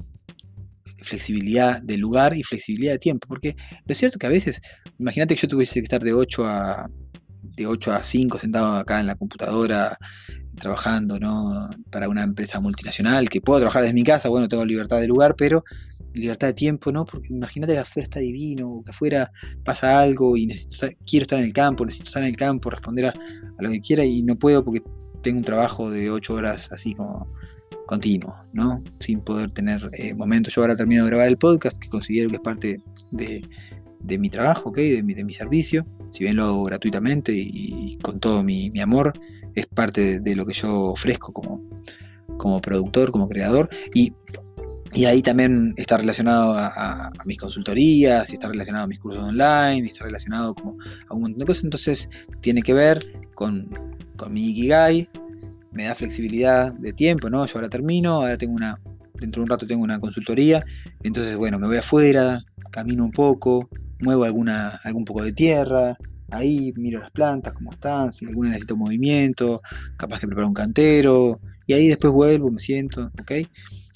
flexibilidad 0.99 1.81
de 1.83 1.97
lugar 1.97 2.37
y 2.37 2.43
flexibilidad 2.43 2.93
de 2.93 2.99
tiempo, 2.99 3.29
porque 3.29 3.57
lo 3.87 3.95
cierto 3.95 4.17
es 4.17 4.19
que 4.19 4.27
a 4.27 4.31
veces 4.31 4.61
Imagínate 4.99 5.37
que 5.37 5.43
yo 5.43 5.49
tuviese 5.49 5.75
que 5.75 5.85
estar 5.85 6.03
de 6.03 6.13
8 6.13 6.47
a, 6.47 6.91
de 7.43 7.67
8 7.67 7.93
a 7.93 8.03
5 8.03 8.39
sentado 8.39 8.75
acá 8.75 8.99
en 8.99 9.07
la 9.07 9.15
computadora 9.15 9.97
trabajando 10.59 11.21
¿no? 11.21 11.71
para 11.91 12.09
una 12.09 12.25
empresa 12.25 12.59
multinacional, 12.59 13.29
que 13.29 13.41
puedo 13.41 13.61
trabajar 13.61 13.83
desde 13.83 13.95
mi 13.95 14.03
casa, 14.03 14.29
bueno, 14.29 14.49
tengo 14.49 14.65
libertad 14.65 15.01
de 15.01 15.07
lugar, 15.07 15.37
pero 15.37 15.63
libertad 16.15 16.49
de 16.49 16.55
tiempo, 16.55 16.91
¿no? 16.91 17.05
Porque 17.05 17.29
imagínate 17.31 17.75
que 17.75 17.79
afuera 17.79 18.05
está 18.05 18.19
divino, 18.19 18.83
que 18.85 18.91
afuera 18.91 19.31
pasa 19.65 20.01
algo 20.01 20.37
y 20.37 20.49
quiero 21.07 21.23
estar 21.23 21.39
en 21.39 21.45
el 21.45 21.53
campo, 21.53 21.85
necesito 21.85 22.09
estar 22.09 22.25
en 22.25 22.31
el 22.31 22.37
campo, 22.37 22.71
responder 22.71 23.07
a, 23.07 23.15
lo 23.61 23.71
que 23.71 23.81
quiera 23.81 24.05
y 24.05 24.25
no 24.25 24.37
puedo 24.37 24.65
porque 24.65 24.83
tengo 25.23 25.39
un 25.39 25.45
trabajo 25.45 25.91
de 25.93 26.11
8 26.11 26.35
horas 26.35 26.73
así 26.73 26.93
como 26.95 27.33
continuo, 27.89 28.37
¿no? 28.53 28.85
Sin 29.01 29.21
poder 29.23 29.51
tener 29.51 29.91
eh, 29.95 30.15
momentos. 30.15 30.55
Yo 30.55 30.61
ahora 30.61 30.77
termino 30.77 31.05
de 31.05 31.09
grabar 31.09 31.27
el 31.27 31.39
podcast, 31.39 31.79
que 31.79 31.89
considero 31.89 32.29
que 32.29 32.37
es 32.37 32.43
parte 32.43 32.83
de, 33.13 33.43
de 34.01 34.19
mi 34.19 34.29
trabajo, 34.29 34.71
de, 34.71 35.03
mi, 35.03 35.15
de 35.15 35.25
mi 35.25 35.33
servicio, 35.33 35.87
si 36.11 36.25
bien 36.25 36.37
lo 36.37 36.45
hago 36.45 36.65
gratuitamente 36.65 37.33
y, 37.35 37.97
con 38.03 38.21
todo 38.21 38.43
mi, 38.43 38.71
amor, 38.79 39.19
es 39.55 39.67
parte 39.67 40.21
de, 40.21 40.37
lo 40.37 40.45
que 40.45 40.53
yo 40.53 40.91
ofrezco 40.91 41.33
como, 41.33 41.63
como 42.37 42.61
productor, 42.61 43.11
como 43.11 43.27
creador, 43.27 43.71
y, 43.95 44.13
ahí 45.07 45.23
también 45.23 45.73
está 45.77 45.97
relacionado 45.97 46.57
a, 46.59 47.11
mis 47.25 47.39
consultorías, 47.39 48.29
y 48.31 48.35
está 48.35 48.49
relacionado 48.49 48.85
a 48.85 48.89
mis 48.89 48.99
cursos 48.99 49.25
online, 49.25 49.87
y 49.87 49.91
está 49.91 50.05
relacionado 50.05 50.55
como 50.55 50.77
a 51.09 51.15
un 51.15 51.23
montón 51.23 51.39
de 51.39 51.47
cosas, 51.47 51.65
entonces 51.65 52.09
tiene 52.43 52.61
que 52.61 52.75
ver 52.75 53.03
con, 53.35 53.71
con 54.17 54.33
mi 54.33 54.51
Ikigai, 54.51 55.09
me 55.73 55.85
da 55.85 55.95
flexibilidad 55.95 56.73
de 56.75 56.93
tiempo, 56.93 57.31
¿no? 57.31 57.45
Yo 57.47 57.53
ahora 57.57 57.69
termino, 57.69 58.15
ahora 58.15 58.37
tengo 58.37 58.55
una, 58.55 58.81
dentro 59.15 59.41
de 59.41 59.45
un 59.45 59.51
rato 59.51 59.67
tengo 59.67 59.83
una 59.83 60.01
consultoría, 60.01 60.65
entonces 61.03 61.37
bueno, 61.37 61.59
me 61.59 61.67
voy 61.67 61.77
afuera, 61.77 62.43
camino 62.71 63.05
un 63.05 63.13
poco, 63.13 63.69
muevo 64.01 64.25
alguna, 64.25 64.81
algún 64.85 65.05
poco 65.05 65.23
de 65.23 65.33
tierra, 65.33 65.97
ahí 66.31 66.73
miro 66.77 67.01
las 67.01 67.11
plantas, 67.11 67.53
cómo 67.53 67.73
están, 67.73 68.13
si 68.13 68.27
alguna 68.27 68.51
necesita 68.51 68.75
movimiento, 68.75 69.63
capaz 69.97 70.21
que 70.21 70.27
preparo 70.27 70.49
un 70.49 70.55
cantero, 70.55 71.41
y 71.67 71.73
ahí 71.73 71.89
después 71.89 72.13
vuelvo, 72.13 72.51
me 72.51 72.61
siento, 72.61 73.11
¿ok? 73.21 73.33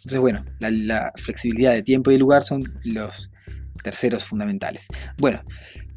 Entonces, 0.04 0.20
bueno, 0.20 0.44
la, 0.58 1.12
flexibilidad 1.16 1.72
de 1.72 1.82
tiempo 1.82 2.10
y 2.10 2.18
lugar 2.18 2.42
son 2.42 2.62
los 2.84 3.30
terceros 3.84 4.24
fundamentales. 4.24 4.88
Bueno, 5.18 5.40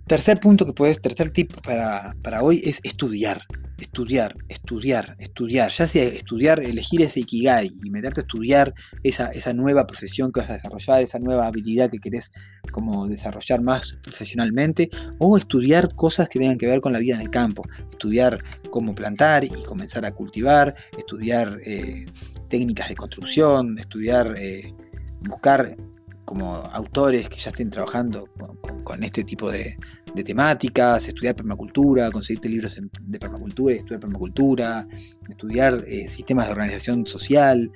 tercer 0.07 0.39
punto 0.39 0.65
que 0.65 0.73
puedes, 0.73 1.01
tercer 1.01 1.31
tip 1.31 1.51
para, 1.61 2.15
para 2.21 2.41
hoy 2.43 2.61
es 2.63 2.79
estudiar 2.83 3.41
estudiar, 3.77 4.35
estudiar, 4.47 5.15
estudiar, 5.19 5.69
ya 5.71 5.87
sea 5.87 6.03
estudiar, 6.03 6.59
elegir 6.59 7.01
ese 7.01 7.21
Ikigai 7.21 7.71
y 7.83 7.89
meterte 7.89 8.21
a 8.21 8.23
estudiar 8.23 8.73
esa, 9.03 9.31
esa 9.31 9.53
nueva 9.53 9.85
profesión 9.85 10.31
que 10.31 10.41
vas 10.41 10.49
a 10.49 10.53
desarrollar, 10.53 11.01
esa 11.01 11.19
nueva 11.19 11.47
habilidad 11.47 11.89
que 11.89 11.99
querés 11.99 12.31
como 12.71 13.07
desarrollar 13.07 13.61
más 13.61 13.97
profesionalmente, 14.03 14.89
o 15.19 15.37
estudiar 15.37 15.93
cosas 15.95 16.29
que 16.29 16.39
tengan 16.39 16.57
que 16.57 16.67
ver 16.67 16.81
con 16.81 16.93
la 16.93 16.99
vida 16.99 17.15
en 17.15 17.21
el 17.21 17.29
campo, 17.29 17.63
estudiar 17.89 18.43
cómo 18.69 18.95
plantar 18.95 19.43
y 19.43 19.49
comenzar 19.63 20.05
a 20.05 20.11
cultivar, 20.11 20.75
estudiar 20.97 21.57
eh, 21.65 22.05
técnicas 22.49 22.89
de 22.89 22.95
construcción, 22.95 23.77
estudiar, 23.77 24.33
eh, 24.37 24.73
buscar 25.21 25.75
como 26.25 26.55
autores 26.55 27.29
que 27.29 27.37
ya 27.37 27.51
estén 27.51 27.69
trabajando 27.69 28.27
con 28.83 29.03
este 29.03 29.23
tipo 29.23 29.51
de, 29.51 29.77
temáticas, 30.25 31.07
estudiar 31.07 31.35
permacultura, 31.35 32.09
conseguirte 32.09 32.47
libros 32.47 32.79
de 33.01 33.19
permacultura, 33.19 33.75
estudiar 33.75 33.99
permacultura, 33.99 34.87
estudiar 35.29 35.83
eh, 35.87 36.07
sistemas 36.07 36.47
de 36.47 36.53
organización 36.53 37.05
social, 37.05 37.69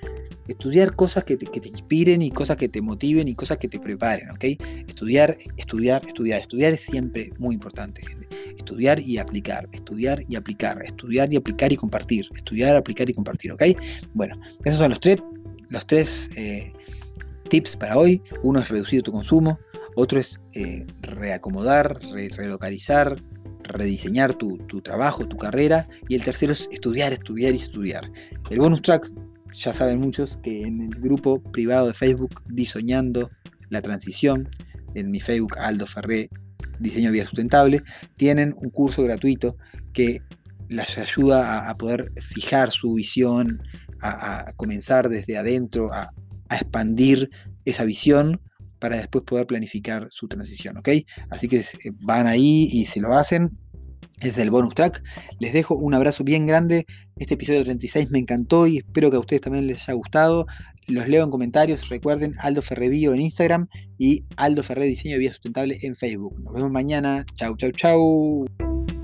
estudiar 0.48 0.96
cosas 0.96 1.26
que 1.26 1.38
te, 1.38 1.68
inspiren 1.68 2.22
y 2.22 2.32
cosas 2.32 2.58
que 2.58 2.70
te 2.70 2.82
motiven 2.82 3.28
y 3.28 3.36
cosas 3.36 3.58
que 3.58 3.68
te 3.68 3.80
preparen, 3.80 4.30
¿ok? 4.32 4.46
Estudiar, 4.88 5.38
estudiar, 5.58 6.06
estudiar. 6.06 6.42
Estudiar 6.42 6.74
es 6.74 6.82
siempre 6.82 7.32
muy 7.38 7.56
importante, 7.56 8.06
gente. 8.06 8.28
Estudiar 8.58 9.00
y 9.00 9.18
aplicar, 9.18 9.68
estudiar 9.72 10.24
y 10.28 10.36
aplicar, 10.36 10.82
estudiar 10.84 11.32
y 11.32 11.38
aplicar 11.38 11.72
y 11.72 11.76
compartir, 11.76 12.28
estudiar, 12.36 12.76
aplicar 12.76 13.10
y 13.10 13.14
compartir, 13.14 13.52
¿ok? 13.52 13.64
Bueno, 14.14 14.40
esos 14.64 14.80
son 14.80 14.90
los 14.90 15.00
tres, 15.00 15.18
los 15.70 15.86
tres 15.86 16.30
eh, 16.36 16.74
tips 17.50 17.76
para 17.76 17.98
hoy. 17.98 18.22
Uno 18.44 18.60
es 18.60 18.70
reducir 18.70 19.04
tu 19.04 19.12
consumo, 19.12 19.60
otro 19.96 20.20
es 20.20 20.40
eh, 20.54 20.86
reacomodar, 21.02 22.00
relocalizar, 22.38 23.22
rediseñar 23.64 24.34
tu, 24.34 24.58
trabajo, 24.82 25.28
tu 25.28 25.38
carrera. 25.38 25.88
Y 26.08 26.16
el 26.16 26.24
tercero 26.24 26.54
es 26.54 26.68
estudiar, 26.72 27.12
estudiar 27.14 27.54
y 27.54 27.58
estudiar. 27.58 28.10
El 28.50 28.60
bonus 28.60 28.82
track, 28.82 29.08
ya 29.54 29.74
saben 29.74 30.00
muchos, 30.00 30.40
que 30.44 30.64
en 30.64 30.82
el 30.82 30.90
grupo 31.02 31.42
privado 31.42 31.88
de 31.88 31.94
Facebook 31.94 32.40
Diseñando 32.48 33.30
la 33.70 33.82
Transición, 33.82 34.50
en 34.96 35.12
mi 35.12 35.20
Facebook 35.20 35.58
Aldo 35.60 35.86
Ferré 35.86 36.30
Diseño 36.80 37.12
Vía 37.12 37.26
Sustentable, 37.26 37.84
tienen 38.16 38.56
un 38.58 38.70
curso 38.70 39.04
gratuito 39.04 39.58
que 39.94 40.22
les 40.70 40.98
ayuda 40.98 41.70
a, 41.70 41.78
poder 41.78 42.12
fijar 42.22 42.72
su 42.72 42.94
visión, 42.94 43.62
a, 44.02 44.54
comenzar 44.56 45.10
desde 45.10 45.38
adentro, 45.38 45.92
a, 45.92 46.12
a 46.50 46.56
expandir 46.56 47.30
esa 47.66 47.86
visión 47.86 48.42
para 48.80 48.98
después 48.98 49.24
poder 49.26 49.46
planificar 49.46 50.08
su 50.10 50.28
transición, 50.28 50.78
¿ok? 50.78 50.90
Así 51.30 51.48
que 51.48 51.64
van 52.02 52.28
ahí 52.28 52.70
y 52.72 52.86
se 52.86 53.00
lo 53.00 53.18
hacen. 53.18 53.58
Es 54.22 54.38
el 54.38 54.52
bonus 54.52 54.76
track. 54.76 55.02
Les 55.40 55.54
dejo 55.54 55.76
un 55.76 55.94
abrazo 55.94 56.24
bien 56.24 56.46
grande. 56.46 56.86
Este 57.16 57.36
episodio 57.36 57.64
36 57.64 58.12
me 58.12 58.20
encantó 58.20 58.68
y 58.68 58.78
espero 58.80 59.10
que 59.10 59.18
a 59.18 59.20
ustedes 59.20 59.42
también 59.42 59.68
les 59.68 59.88
haya 59.88 59.94
gustado. 59.94 60.46
Los 60.88 61.08
leo 61.08 61.24
en 61.24 61.30
comentarios. 61.30 61.88
Recuerden 61.90 62.34
Aldo 62.40 62.62
Ferrebío 62.62 63.14
en 63.14 63.22
Instagram 63.22 63.68
y 63.98 64.26
Aldo 64.36 64.64
Ferre 64.64 64.86
Diseño 64.86 65.14
de 65.14 65.20
Vida 65.20 65.32
Sustentable 65.32 65.78
en 65.84 65.96
Facebook. 65.96 66.38
Nos 66.42 66.54
vemos 66.54 66.72
mañana. 66.72 67.26
Chau, 67.36 67.56
chau, 67.56 67.72
chau. 67.72 68.99